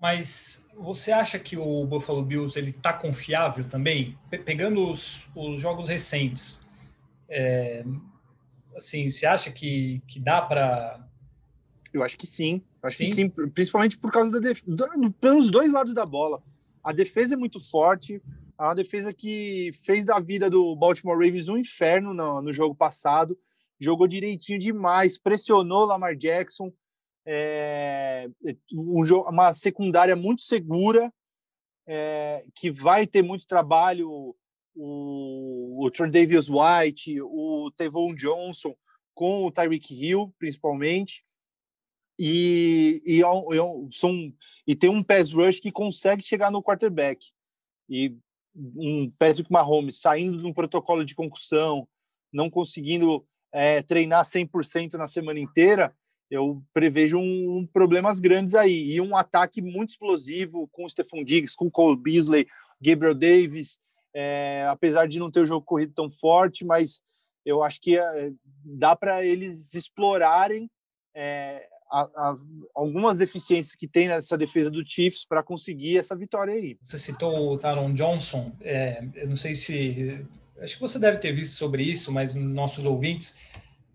[0.00, 4.16] Mas você acha que o Buffalo Bills ele está confiável também?
[4.44, 6.64] pegando os, os jogos recentes,
[7.28, 7.84] é,
[8.78, 11.06] assim, você acha que, que dá para?
[11.92, 12.62] Eu acho que sim.
[12.82, 13.04] Acho sim?
[13.06, 14.62] que sim, principalmente por causa da def...
[15.20, 16.42] pelos dois lados da bola.
[16.82, 18.22] A defesa é muito forte,
[18.58, 22.74] é uma defesa que fez da vida do Baltimore Ravens um inferno no, no jogo
[22.74, 23.38] passado.
[23.80, 26.72] Jogou direitinho demais, pressionou Lamar Jackson,
[27.24, 28.28] é,
[28.72, 31.12] um, uma secundária muito segura,
[31.86, 34.34] é, que vai ter muito trabalho.
[34.80, 38.74] O, o Davis White, o Tevon Johnson,
[39.14, 41.24] com o Tyreek Hill, principalmente.
[42.18, 44.32] E, e, é é são,
[44.66, 47.24] e tem um pass rush que consegue chegar no quarterback.
[47.88, 48.16] E
[48.54, 51.88] um Patrick Mahomes saindo de um protocolo de concussão,
[52.32, 55.94] não conseguindo é, treinar 100% na semana inteira,
[56.30, 58.92] eu prevejo um, um, problemas grandes aí.
[58.92, 62.46] E um ataque muito explosivo com o Stephon Diggs, com o Cole Beasley,
[62.80, 63.78] Gabriel Davis,
[64.20, 67.00] é, apesar de não ter o jogo corrido tão forte, mas
[67.46, 68.32] eu acho que é,
[68.64, 70.68] dá para eles explorarem
[71.14, 72.36] é, a, a,
[72.74, 76.76] algumas deficiências que tem nessa defesa do Chiefs para conseguir essa vitória aí.
[76.82, 80.26] Você citou o Taron Johnson, é, eu não sei se.
[80.60, 83.38] Acho que você deve ter visto sobre isso, mas nossos ouvintes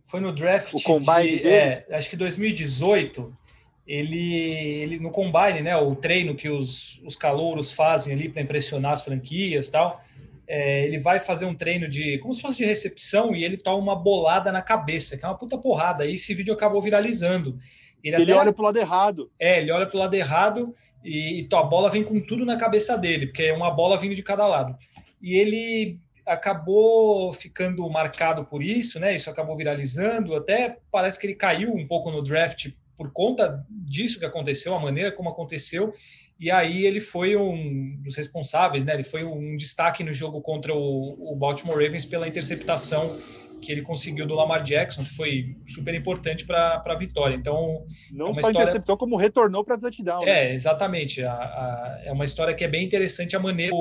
[0.04, 0.74] foi no draft.
[0.74, 3.38] O combine de, é, acho que 2018.
[3.86, 4.40] Ele,
[4.82, 9.04] ele no combine, né, o treino que os, os calouros fazem ali para impressionar as
[9.04, 10.02] franquias, tal.
[10.48, 13.78] É, ele vai fazer um treino de como se fosse de recepção e ele toma
[13.78, 16.06] uma bolada na cabeça, que é uma puta porrada.
[16.06, 17.58] E esse vídeo acabou viralizando.
[18.04, 19.32] Ele, ele até, olha pro lado errado.
[19.40, 22.98] É, ele olha pro lado errado e, e a bola vem com tudo na cabeça
[22.98, 24.78] dele, porque é uma bola vindo de cada lado.
[25.22, 29.16] E ele acabou ficando marcado por isso, né?
[29.16, 30.36] Isso acabou viralizando.
[30.36, 34.80] Até parece que ele caiu um pouco no draft por conta disso que aconteceu, a
[34.80, 35.94] maneira como aconteceu.
[36.40, 38.94] E aí ele foi um dos responsáveis, né?
[38.94, 43.18] Ele foi um destaque no jogo contra o, o Baltimore Ravens pela interceptação
[43.62, 47.34] que ele conseguiu do Lamar Jackson, que foi super importante para a vitória.
[47.36, 48.58] Então, não é só história...
[48.58, 50.26] interceptou, como retornou para touchdown.
[50.26, 50.32] Né?
[50.32, 51.24] É, exatamente.
[51.24, 53.74] A, a, é uma história que é bem interessante a maneira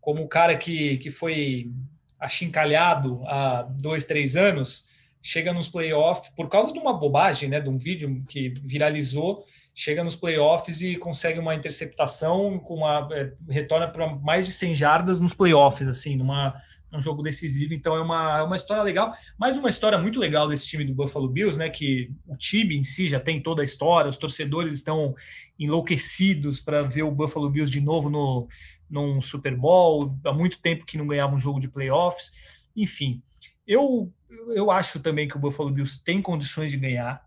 [0.00, 1.70] como o cara que, que foi
[2.18, 4.88] achincalhado há dois, três anos
[5.22, 10.04] chega nos playoffs por causa de uma bobagem, né, de um vídeo que viralizou, chega
[10.04, 15.20] nos playoffs e consegue uma interceptação com uma é, retorna para mais de 100 jardas
[15.20, 16.54] nos playoffs, assim, numa
[16.96, 17.74] um jogo decisivo.
[17.74, 20.94] Então é uma, é uma história legal, mais uma história muito legal desse time do
[20.94, 21.68] Buffalo Bills, né?
[21.68, 25.14] Que o time em si já tem toda a história, os torcedores estão
[25.58, 28.48] enlouquecidos para ver o Buffalo Bills de novo no
[28.88, 32.32] num Super Bowl, há muito tempo que não ganhava um jogo de playoffs.
[32.76, 33.20] Enfim,
[33.66, 34.12] eu
[34.54, 37.23] eu acho também que o Buffalo Bills tem condições de ganhar.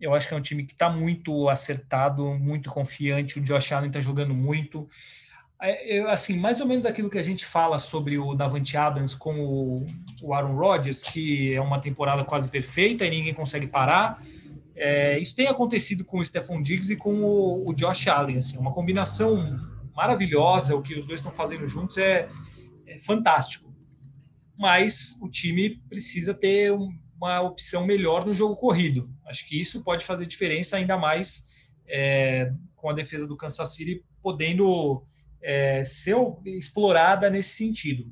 [0.00, 3.38] Eu acho que é um time que está muito acertado, muito confiante.
[3.38, 4.88] O Josh Allen está jogando muito.
[5.62, 9.38] É, assim, mais ou menos aquilo que a gente fala sobre o Davante Adams com
[9.40, 9.86] o,
[10.22, 14.22] o Aaron Rodgers, que é uma temporada quase perfeita e ninguém consegue parar.
[14.74, 18.56] É, isso tem acontecido com o Stephon Diggs e com o, o Josh Allen, assim,
[18.56, 19.60] uma combinação
[19.94, 20.74] maravilhosa.
[20.74, 22.30] O que os dois estão fazendo juntos é,
[22.86, 23.70] é fantástico.
[24.58, 26.72] Mas o time precisa ter
[27.20, 29.10] uma opção melhor no jogo corrido.
[29.26, 31.50] Acho que isso pode fazer diferença ainda mais
[31.86, 35.04] é, com a defesa do Kansas City podendo
[35.42, 38.10] é, ser explorada nesse sentido.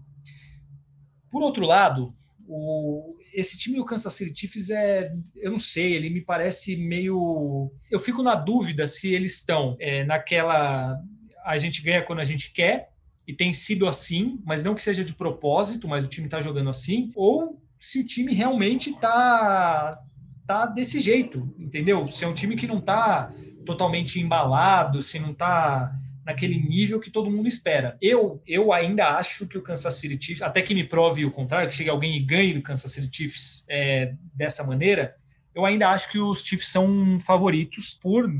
[1.31, 2.15] Por outro lado,
[2.47, 7.73] o, esse time do Kansas City Chiefs é, eu não sei, ele me parece meio,
[7.91, 11.01] eu fico na dúvida se eles estão é, naquela,
[11.45, 12.91] a gente ganha quando a gente quer
[13.27, 16.71] e tem sido assim, mas não que seja de propósito, mas o time está jogando
[16.71, 19.99] assim, ou se o time realmente está
[20.47, 22.09] tá desse jeito, entendeu?
[22.09, 23.31] Se é um time que não está
[23.65, 27.97] totalmente embalado, se não está naquele nível que todo mundo espera.
[28.03, 31.69] Eu, eu ainda acho que o Kansas City Chiefs, até que me prove o contrário,
[31.69, 35.17] que chegue alguém e ganhe do Kansas City Chiefs é, dessa maneira,
[35.55, 38.31] eu ainda acho que os Chiefs são favoritos por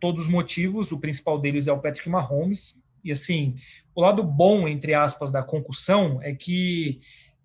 [0.00, 0.90] todos os motivos.
[0.90, 2.82] O principal deles é o Patrick Mahomes.
[3.04, 3.54] E assim,
[3.94, 6.98] o lado bom, entre aspas, da concussão é que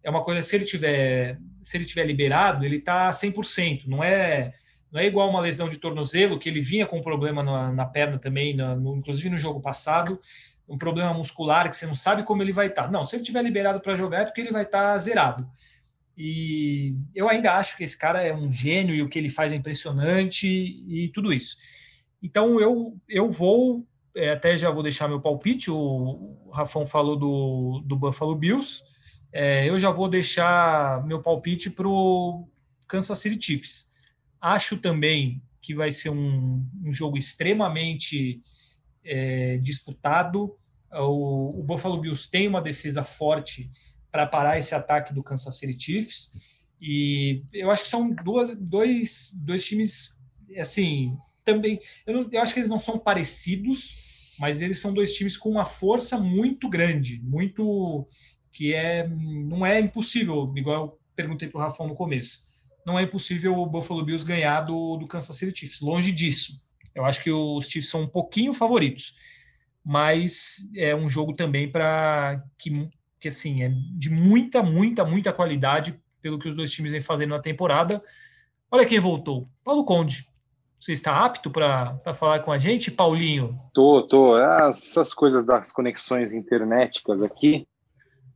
[0.03, 4.03] é uma coisa que se ele tiver, se ele tiver liberado, ele está 100%, não
[4.03, 4.53] é
[4.91, 7.83] não é igual uma lesão de tornozelo, que ele vinha com um problema na, na
[7.83, 10.19] perna também, na, no, inclusive no jogo passado,
[10.69, 12.83] um problema muscular que você não sabe como ele vai estar.
[12.83, 12.91] Tá.
[12.91, 15.49] Não, se ele tiver liberado para jogar é porque ele vai estar tá zerado.
[16.15, 19.51] E eu ainda acho que esse cara é um gênio e o que ele faz
[19.51, 21.57] é impressionante e tudo isso.
[22.21, 23.83] Então eu, eu vou,
[24.15, 28.83] é, até já vou deixar meu palpite, o Rafão falou do, do Buffalo Bills,
[29.33, 32.47] é, eu já vou deixar meu palpite para o
[32.87, 33.89] Kansas City Chiefs.
[34.39, 38.39] Acho também que vai ser um, um jogo extremamente
[39.03, 40.55] é, disputado.
[40.91, 43.71] O, o, Buffalo Bills tem uma defesa forte
[44.11, 46.33] para parar esse ataque do Kansas City Chiefs.
[46.79, 50.21] E eu acho que são duas, dois, dois times,
[50.59, 51.79] assim, também.
[52.05, 55.65] Eu, eu acho que eles não são parecidos, mas eles são dois times com uma
[55.65, 58.07] força muito grande, muito.
[58.53, 62.43] Que é não é impossível, igual eu perguntei para o Rafão no começo.
[62.85, 66.61] Não é impossível o Buffalo Bills ganhar do, do Kansas City Chiefs, longe disso.
[66.93, 69.17] Eu acho que os Chiefs são um pouquinho favoritos,
[69.83, 72.89] mas é um jogo também para que,
[73.19, 77.31] que assim é de muita, muita, muita qualidade pelo que os dois times vêm fazendo
[77.31, 78.01] na temporada.
[78.69, 80.27] Olha quem voltou, Paulo Conde.
[80.79, 83.57] Você está apto para falar com a gente, Paulinho?
[83.73, 84.37] Tô, tô.
[84.37, 87.65] Essas coisas das conexões internéticas aqui.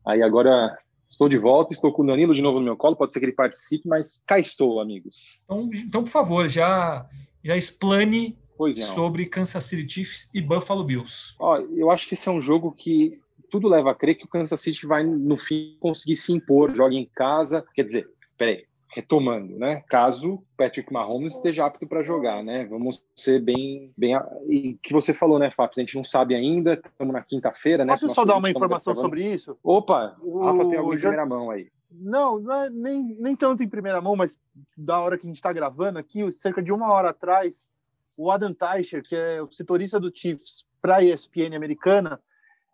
[0.08, 2.96] Aí agora estou de volta, estou com o Danilo de novo no meu colo.
[2.96, 5.42] Pode ser que ele participe, mas cá estou, amigos.
[5.44, 7.06] Então, então por favor, já,
[7.44, 8.38] já explane
[8.74, 11.36] sobre Kansas City Chiefs e Buffalo Bills.
[11.40, 14.28] Ó, eu acho que esse é um jogo que tudo leva a crer que o
[14.28, 17.66] Kansas City vai, no fim, conseguir se impor, joga em casa.
[17.74, 19.84] Quer dizer, peraí, retomando, né?
[19.88, 22.66] Caso Patrick Mahomes esteja apto para jogar, né?
[22.66, 25.74] Vamos ser bem, bem e que você falou, né, Fábio?
[25.78, 26.74] A gente não sabe ainda.
[26.74, 27.94] Estamos na quinta-feira, né?
[27.94, 29.58] Posso só dar uma informação sobre isso?
[29.64, 31.70] Opa, o Rafa tem alguma em primeira mão aí.
[31.92, 34.38] Não, não é nem, nem tanto em primeira mão, mas
[34.78, 37.68] da hora que a gente está gravando aqui, cerca de uma hora atrás,
[38.16, 42.20] o Adam Teicher, que é o setorista do Chiefs para a ESPN americana,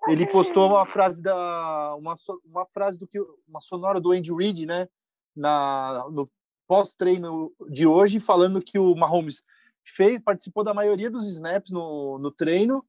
[0.07, 2.13] ele postou uma frase da uma,
[2.45, 4.87] uma frase do que uma sonora do Andy Reid, né?
[5.35, 6.29] Na, no
[6.67, 9.43] pós-treino de hoje, falando que o Mahomes
[9.83, 12.83] fez, participou da maioria dos snaps no, no treino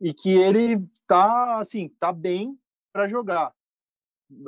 [0.00, 2.58] e que ele tá assim, tá bem
[2.92, 3.52] para jogar.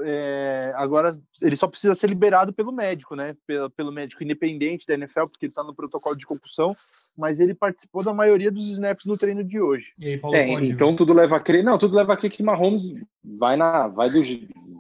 [0.03, 3.37] É, agora ele só precisa ser liberado pelo médico, né?
[3.47, 6.77] Pelo, pelo médico independente da NFL, porque ele está no protocolo de concussão,
[7.17, 9.93] mas ele participou da maioria dos snaps no treino de hoje.
[10.03, 13.57] Aí, é, então tudo leva a crer, não, tudo leva a crer que Mahomes vai
[13.57, 14.21] na, vai do,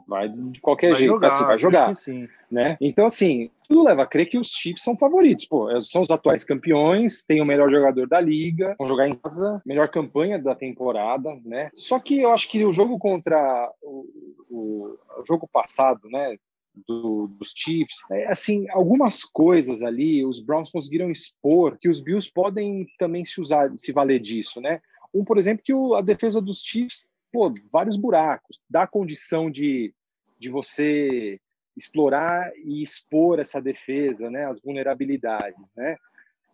[0.07, 1.93] vai de qualquer vai jeito, jogar, assim, vai jogar,
[2.51, 2.77] né?
[2.81, 6.11] Então assim, tudo leva a crer que os Chiefs são favoritos, pô, é, são os
[6.11, 10.55] atuais campeões, tem o melhor jogador da liga, vão jogar em casa, melhor campanha da
[10.55, 11.71] temporada, né?
[11.77, 14.07] Só que eu acho que o jogo contra o,
[14.49, 16.37] o, o jogo passado, né,
[16.87, 22.31] do, dos Chiefs, é, assim, algumas coisas ali, os Browns conseguiram expor que os Bills
[22.33, 24.81] podem também se usar, se valer disso, né?
[25.13, 29.93] Um, por exemplo, que o, a defesa dos Chiefs, pô, vários buracos, dá condição de,
[30.39, 31.39] de você
[31.79, 35.97] explorar e expor essa defesa, né, as vulnerabilidades, né?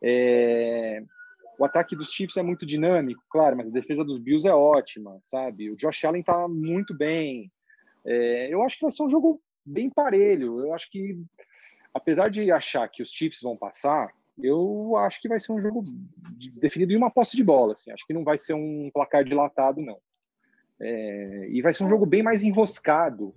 [0.03, 1.03] É,
[1.59, 5.19] o ataque dos Chiefs é muito dinâmico, claro, mas a defesa dos Bills é ótima,
[5.23, 5.71] sabe?
[5.71, 7.51] O Josh Allen tá muito bem.
[8.05, 10.61] É, eu acho que vai ser um jogo bem parelho.
[10.61, 11.19] Eu acho que,
[11.93, 15.83] apesar de achar que os Chiefs vão passar, eu acho que vai ser um jogo
[16.57, 17.73] definido em uma posse de bola.
[17.73, 17.93] Assim.
[17.93, 19.99] Acho que não vai ser um placar dilatado, não.
[20.81, 23.35] É, e vai ser um jogo bem mais enroscado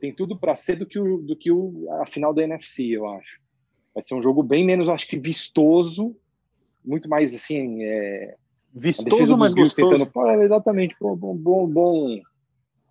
[0.00, 3.06] tem tudo para ser do que, o, do que o, a final da NFC, eu
[3.08, 3.40] acho.
[3.94, 6.16] Vai ser um jogo bem menos, acho que vistoso,
[6.84, 7.82] muito mais assim.
[7.82, 8.34] É,
[8.72, 10.06] vistoso, mas gostoso.
[10.06, 12.20] Tentando, é, exatamente, bom, bom, bom,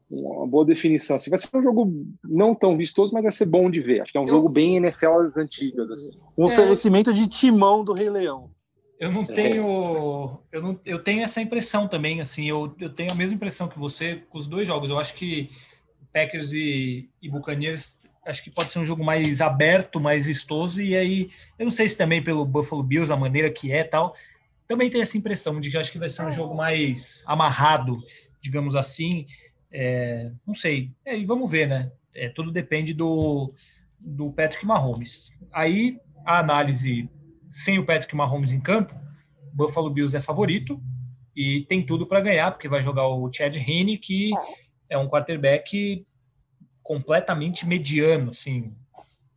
[0.10, 1.16] uma boa definição.
[1.16, 1.92] Assim, vai ser um jogo
[2.24, 4.02] não tão vistoso, mas vai ser bom de ver.
[4.02, 4.30] Acho que é um eu...
[4.30, 5.90] jogo bem NFL das antigas.
[5.90, 6.18] Assim.
[6.38, 6.48] Um é...
[6.48, 8.52] oferecimento de timão do Rei Leão.
[9.00, 13.16] Eu não tenho, eu não, eu tenho essa impressão também, assim, eu, eu tenho a
[13.16, 14.90] mesma impressão que você com os dois jogos.
[14.90, 15.50] Eu acho que
[16.12, 20.96] Packers e, e Buccaneers, acho que pode ser um jogo mais aberto, mais vistoso, e
[20.96, 24.14] aí, eu não sei se também pelo Buffalo Bills, a maneira que é tal,
[24.68, 28.00] também tem essa impressão de que acho que vai ser um jogo mais amarrado,
[28.42, 29.26] digamos assim,
[29.72, 33.54] é, não sei, é, e vamos ver, né, é, tudo depende do,
[34.00, 35.32] do Patrick Mahomes.
[35.52, 37.10] Aí, a análise
[37.48, 38.94] sem o Patrick Mahomes em campo,
[39.52, 40.82] Buffalo Bills é favorito,
[41.36, 46.06] e tem tudo para ganhar, porque vai jogar o Chad Henne, que é um quarterback
[46.82, 48.74] completamente mediano, assim.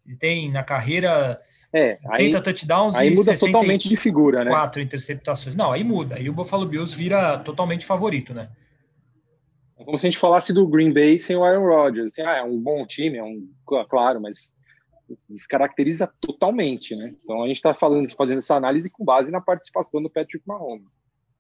[0.07, 1.41] Ele tem na carreira
[1.73, 4.51] é, 60 aí, touchdowns aí e muda totalmente de figura, né?
[4.51, 5.57] Quatro interceptações.
[5.57, 6.17] Não, aí muda.
[6.17, 8.51] Aí o Buffalo Bills vira totalmente favorito, né?
[9.79, 12.13] É como se a gente falasse do Green Bay sem o Aaron Rodgers.
[12.13, 13.49] Assim, ah, é um bom time, é um
[13.89, 14.55] claro, mas
[15.29, 17.15] descaracteriza totalmente, né?
[17.23, 20.87] Então a gente está falando, fazendo essa análise com base na participação do Patrick Mahomes.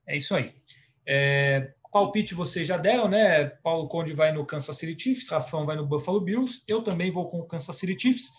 [0.07, 0.53] É isso aí.
[1.07, 3.45] É, Palpite vocês já deram, né?
[3.45, 7.28] Paulo Conde vai no Kansas City Chiefs, Rafão vai no Buffalo Bills, eu também vou
[7.28, 8.32] com o Kansas City Chiefs.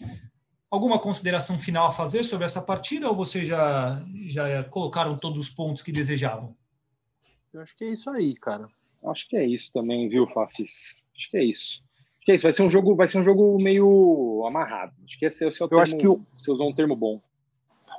[0.71, 5.49] Alguma consideração final a fazer sobre essa partida ou vocês já, já colocaram todos os
[5.51, 6.55] pontos que desejavam?
[7.53, 8.67] Eu acho que é isso aí, cara.
[9.05, 10.95] Acho que é isso também, viu, Fafis?
[11.15, 11.83] Acho que é isso.
[12.17, 12.43] Acho que é isso.
[12.43, 14.93] Vai ser um jogo, vai ser um jogo meio amarrado.
[15.05, 16.25] Acho que esse é o seu Eu termo, acho que o...
[16.35, 17.21] você usou um termo bom.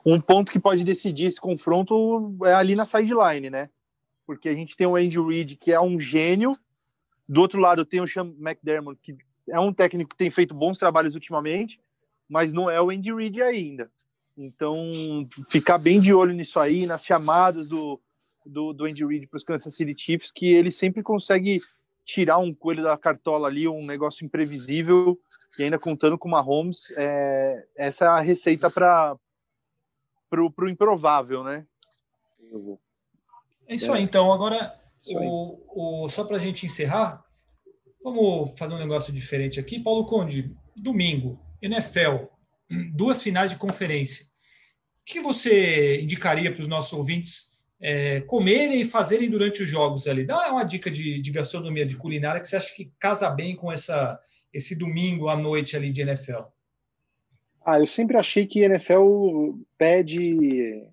[0.05, 3.71] Um ponto que pode decidir esse confronto é ali na sideline, né?
[4.27, 6.57] Porque a gente tem o Andy Reid, que é um gênio,
[7.29, 9.17] do outro lado tem o Sean McDermott, que
[9.49, 11.81] é um técnico que tem feito bons trabalhos ultimamente,
[12.29, 13.91] mas não é o Andy Reid ainda.
[14.37, 18.01] Então, ficar bem de olho nisso aí, nas chamadas do,
[18.45, 21.61] do, do Andy Reid para os Kansas City Chiefs, que ele sempre consegue
[22.05, 25.19] tirar um coelho da cartola ali, um negócio imprevisível,
[25.59, 29.17] e ainda contando com uma Holmes, é, essa é a receita para
[30.33, 31.67] o improvável, né?
[33.69, 34.33] É isso aí, então.
[34.33, 34.75] Agora,
[35.09, 37.25] o, o, só para a gente encerrar,
[38.03, 39.81] vamos fazer um negócio diferente aqui.
[39.81, 42.27] Paulo Conde, domingo, NFL,
[42.93, 44.25] duas finais de conferência.
[44.25, 50.07] O que você indicaria para os nossos ouvintes é, comerem e fazerem durante os jogos
[50.07, 50.25] ali?
[50.25, 53.71] Dá uma dica de, de, gastronomia, de culinária, que você acha que casa bem com
[53.71, 54.19] essa,
[54.53, 56.43] esse domingo à noite ali de NFL.
[57.67, 60.87] Ah, eu sempre achei que NFL pede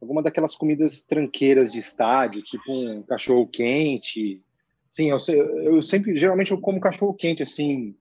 [0.00, 4.42] alguma daquelas comidas tranqueiras de estádio, tipo um cachorro quente.
[4.90, 5.18] Sim, eu,
[5.62, 7.94] eu sempre, geralmente eu como cachorro quente assim,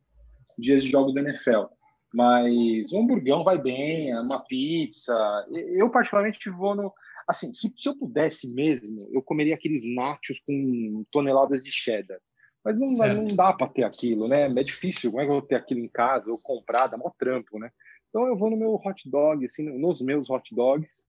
[0.58, 1.66] dias de jogo da NFL.
[2.14, 5.14] Mas um hamburgão vai bem, uma pizza.
[5.52, 6.94] Eu particularmente vou no,
[7.28, 12.20] assim, se, se eu pudesse mesmo, eu comeria aqueles nachos com toneladas de cheddar.
[12.64, 14.44] Mas não, não dá para ter aquilo, né?
[14.44, 15.12] É difícil.
[15.12, 16.88] Como é que eu vou ter aquilo em casa ou comprar?
[16.88, 17.70] Dá mó trampo, né?
[18.10, 21.06] Então eu vou no meu hot dog, assim, nos meus hot dogs,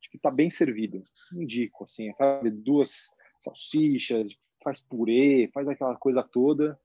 [0.00, 1.02] acho que tá bem servido.
[1.32, 2.50] Indico, assim, sabe?
[2.50, 4.30] Duas salsichas,
[4.62, 6.78] faz purê, faz aquela coisa toda,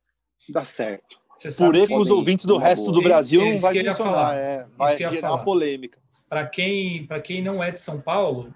[0.49, 1.17] dá certo.
[1.57, 5.43] Purê com os ouvintes do resto do Brasil não vai funcionar, é, vai gerar uma
[5.43, 5.99] polêmica.
[6.29, 8.53] Para quem, quem não é de São Paulo,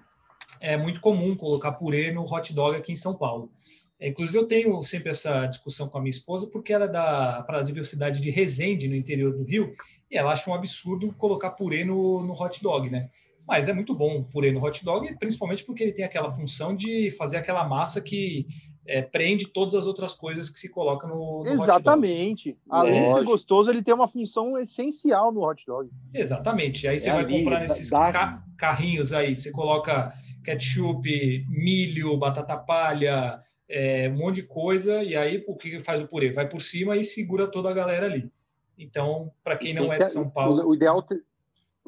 [0.60, 3.50] é muito comum colocar purê no hot dog aqui em São Paulo.
[3.98, 7.42] É, inclusive, eu tenho sempre essa discussão com a minha esposa, porque ela é da
[7.42, 9.74] prazível cidade de Resende, no interior do Rio,
[10.10, 13.10] e ela acha um absurdo colocar purê no, no hot dog, né?
[13.50, 16.72] Mas é muito bom o purê no hot dog, principalmente porque ele tem aquela função
[16.72, 18.46] de fazer aquela massa que
[18.86, 22.56] é, prende todas as outras coisas que se coloca no, no Exatamente.
[22.68, 25.90] Além de ser gostoso, ele tem uma função essencial no hot dog.
[26.14, 26.86] Exatamente.
[26.86, 32.56] Aí você é vai ali, comprar nesses ca carrinhos aí, você coloca ketchup, milho, batata
[32.56, 36.30] palha, é, um monte de coisa, e aí o que faz o purê?
[36.30, 38.30] Vai por cima e segura toda a galera ali.
[38.78, 40.64] Então, para quem não é de São Paulo.
[40.68, 41.04] O ideal,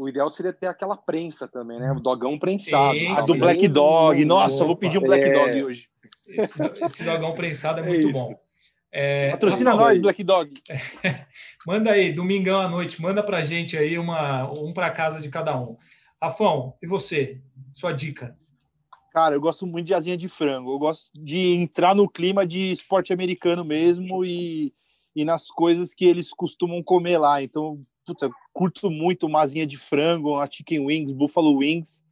[0.02, 1.92] o ideal seria ter aquela prensa também, né?
[1.92, 2.98] O dogão prensado.
[2.98, 4.24] Sim, a do Black Dog.
[4.24, 5.30] Nossa, Opa, vou pedir um Black é...
[5.32, 5.88] Dog hoje.
[6.28, 8.34] Esse, esse dogão prensado é muito é bom.
[8.90, 10.52] É, Patrocina nós, Black Dog.
[11.66, 15.58] manda aí, domingão à noite, manda pra gente aí uma, um para casa de cada
[15.58, 15.76] um.
[16.20, 17.40] Rafão, e você?
[17.72, 18.36] Sua dica?
[19.12, 20.72] Cara, eu gosto muito de asinha de frango.
[20.72, 24.74] Eu gosto de entrar no clima de esporte americano mesmo e,
[25.14, 27.42] e nas coisas que eles costumam comer lá.
[27.42, 32.02] Então, puta, curto muito uma asinha de frango, uma chicken wings, buffalo wings.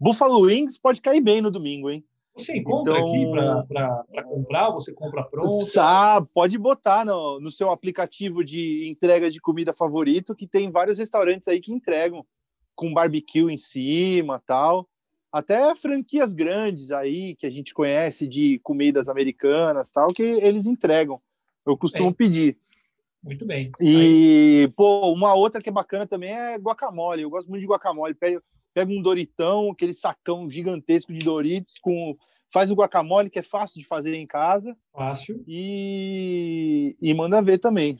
[0.00, 2.04] Buffalo wings pode cair bem no domingo, hein?
[2.36, 3.26] Você encontra então, aqui
[3.68, 4.70] para comprar?
[4.72, 5.64] Você compra pronto?
[5.78, 10.98] Ah, pode botar no, no seu aplicativo de entrega de comida favorito, que tem vários
[10.98, 12.26] restaurantes aí que entregam
[12.74, 14.88] com barbecue em cima tal
[15.34, 21.20] até franquias grandes aí que a gente conhece de comidas americanas tal que eles entregam.
[21.66, 22.14] Eu costumo bem.
[22.14, 22.56] pedir.
[23.24, 23.72] Muito bem.
[23.80, 24.68] E aí.
[24.76, 27.22] pô, uma outra que é bacana também é guacamole.
[27.22, 28.14] Eu gosto muito de guacamole.
[28.14, 28.42] Pega,
[28.74, 32.14] pega um Doritão, aquele sacão gigantesco de Doritos com
[32.52, 34.76] faz o guacamole que é fácil de fazer em casa.
[34.92, 35.42] Fácil.
[35.48, 37.98] E, e manda ver também.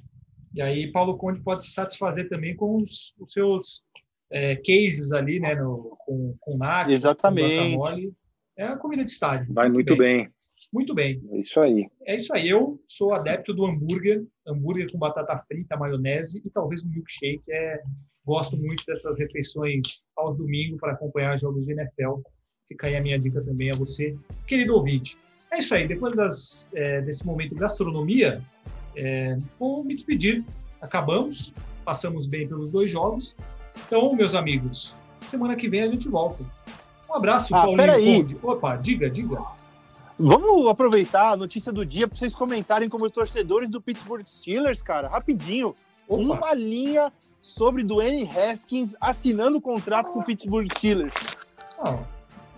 [0.55, 3.83] E aí Paulo Conde pode se satisfazer também com os, os seus
[4.31, 7.77] é, queijos ali, né, no, com, com nacho, Exatamente.
[7.77, 8.13] Com
[8.57, 9.53] é a comida de estádio.
[9.53, 10.25] Vai muito bem.
[10.25, 10.34] bem.
[10.73, 11.23] Muito bem.
[11.31, 11.89] É isso aí.
[12.07, 12.49] É isso aí.
[12.49, 17.43] Eu sou adepto do hambúrguer, hambúrguer com batata frita, maionese e talvez um milkshake.
[17.49, 17.83] É,
[18.25, 22.21] gosto muito dessas refeições aos domingos para acompanhar jogos de NFL.
[22.67, 25.19] Fica aí a minha dica também a você, querido ouvinte.
[25.51, 25.87] É isso aí.
[25.87, 28.43] Depois das, é, desse momento gastronomia,
[28.97, 30.45] é, vou me despedir.
[30.81, 31.53] Acabamos,
[31.85, 33.37] passamos bem pelos dois jogos.
[33.87, 36.45] Então, meus amigos, semana que vem a gente volta.
[37.09, 38.27] Um abraço, ah, Paulinho peraí.
[38.43, 39.41] Opa, diga, diga.
[40.19, 45.09] Vamos aproveitar a notícia do dia para vocês comentarem como torcedores do Pittsburgh Steelers, cara,
[45.09, 45.75] rapidinho.
[46.09, 46.23] Opa.
[46.23, 47.13] Uma linha
[47.43, 51.15] sobre Dwayne Haskins assinando o contrato com o Pittsburgh Steelers.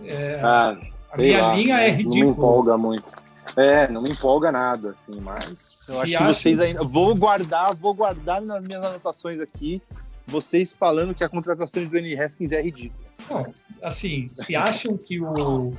[0.03, 0.77] é, ah,
[1.11, 2.19] a minha lá, linha é ridícula.
[2.19, 3.27] Não me empolga muito.
[3.55, 5.87] É, não me empolga nada, assim, mas.
[5.89, 6.83] Eu acho que vocês ainda.
[6.83, 9.81] Vou guardar, vou guardar nas minhas anotações aqui
[10.27, 13.07] vocês falando que a contratação de Dwayne Haskins é ridícula.
[13.29, 15.71] Não, assim, se acham que o,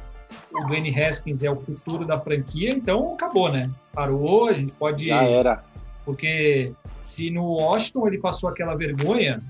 [0.53, 3.70] o Dwayne Haskins é o futuro da franquia, então acabou, né?
[3.93, 5.09] Parou, a gente pode.
[5.09, 5.64] Já era.
[6.05, 9.41] Porque se no Washington ele passou aquela vergonha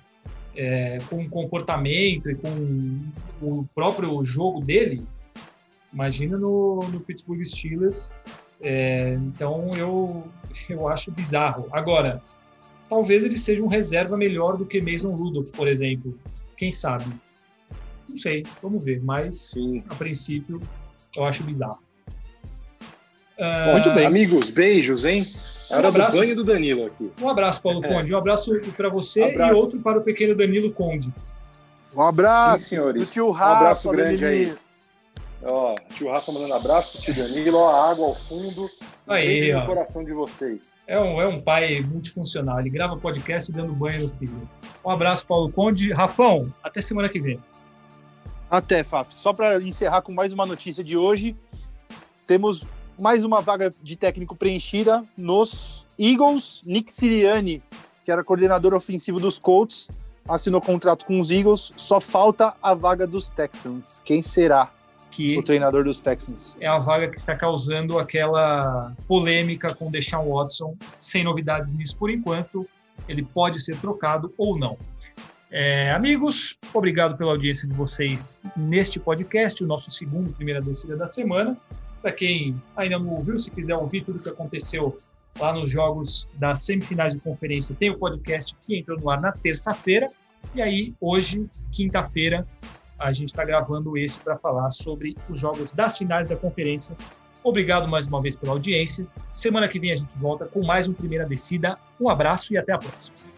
[0.57, 3.01] é, com o comportamento e com
[3.41, 5.07] o próprio jogo dele,
[5.93, 8.13] Imagina no, no Pittsburgh Steelers.
[8.61, 10.25] É, então eu,
[10.69, 11.69] eu acho bizarro.
[11.73, 12.23] Agora,
[12.89, 16.19] talvez ele seja um reserva melhor do que Mason Rudolph, por exemplo.
[16.57, 17.07] Quem sabe?
[18.09, 19.03] Não sei, vamos ver.
[19.03, 19.83] Mas, Sim.
[19.89, 20.61] a princípio,
[21.17, 21.79] eu acho bizarro.
[23.39, 24.07] Uh, Muito bem.
[24.07, 25.27] Amigos, beijos, hein?
[25.71, 27.13] Era um abraço, do banho do Danilo aqui.
[27.21, 27.89] Um abraço, Paulo é.
[27.89, 28.15] Conde.
[28.15, 29.53] Um abraço para você um abraço.
[29.53, 31.13] e outro para o pequeno Danilo Conde.
[31.95, 32.65] Um abraço.
[32.65, 33.13] Sim, senhores.
[33.13, 34.55] tio Rafa, um abraço grande aí.
[35.43, 38.69] Ó, tio Rafa mandando abraço, tio Danilo, ó, a água ao fundo.
[39.07, 39.61] Aí, ó.
[39.61, 40.79] no coração de vocês.
[40.87, 42.59] É um, é um pai multifuncional.
[42.61, 44.49] Ele grava podcast dando banho no filho.
[44.85, 45.93] Um abraço, Paulo Conde.
[45.93, 47.39] Rafão, até semana que vem.
[48.51, 49.13] Até, Faf.
[49.13, 51.37] Só para encerrar com mais uma notícia de hoje,
[52.27, 52.65] temos
[52.99, 56.63] mais uma vaga de técnico preenchida nos Eagles.
[56.65, 57.63] Nick Sirianni,
[58.05, 59.89] que era coordenador ofensivo dos Colts,
[60.29, 61.73] assinou contrato com os Eagles.
[61.77, 64.03] Só falta a vaga dos Texans.
[64.05, 64.73] Quem será?
[65.11, 66.55] que o treinador dos Texans.
[66.61, 72.11] É a vaga que está causando aquela polêmica com Deshaun Watson, sem novidades nisso por
[72.11, 72.69] enquanto.
[73.09, 74.77] Ele pode ser trocado ou não.
[75.51, 81.07] É, amigos, obrigado pela audiência de vocês neste podcast, o nosso segundo Primeira Descida da
[81.07, 81.57] semana.
[82.03, 84.99] Para quem ainda não ouviu, se quiser ouvir tudo o que aconteceu
[85.39, 89.33] lá nos jogos das semifinais de conferência, tem o podcast que entrou no ar na
[89.33, 90.09] terça-feira.
[90.55, 92.47] E aí, hoje, quinta-feira,
[92.99, 96.97] a gente está gravando esse para falar sobre os jogos das finais da conferência.
[97.43, 99.07] Obrigado mais uma vez pela audiência.
[99.33, 101.79] Semana que vem a gente volta com mais um Primeira Descida.
[101.99, 103.38] Um abraço e até a próxima.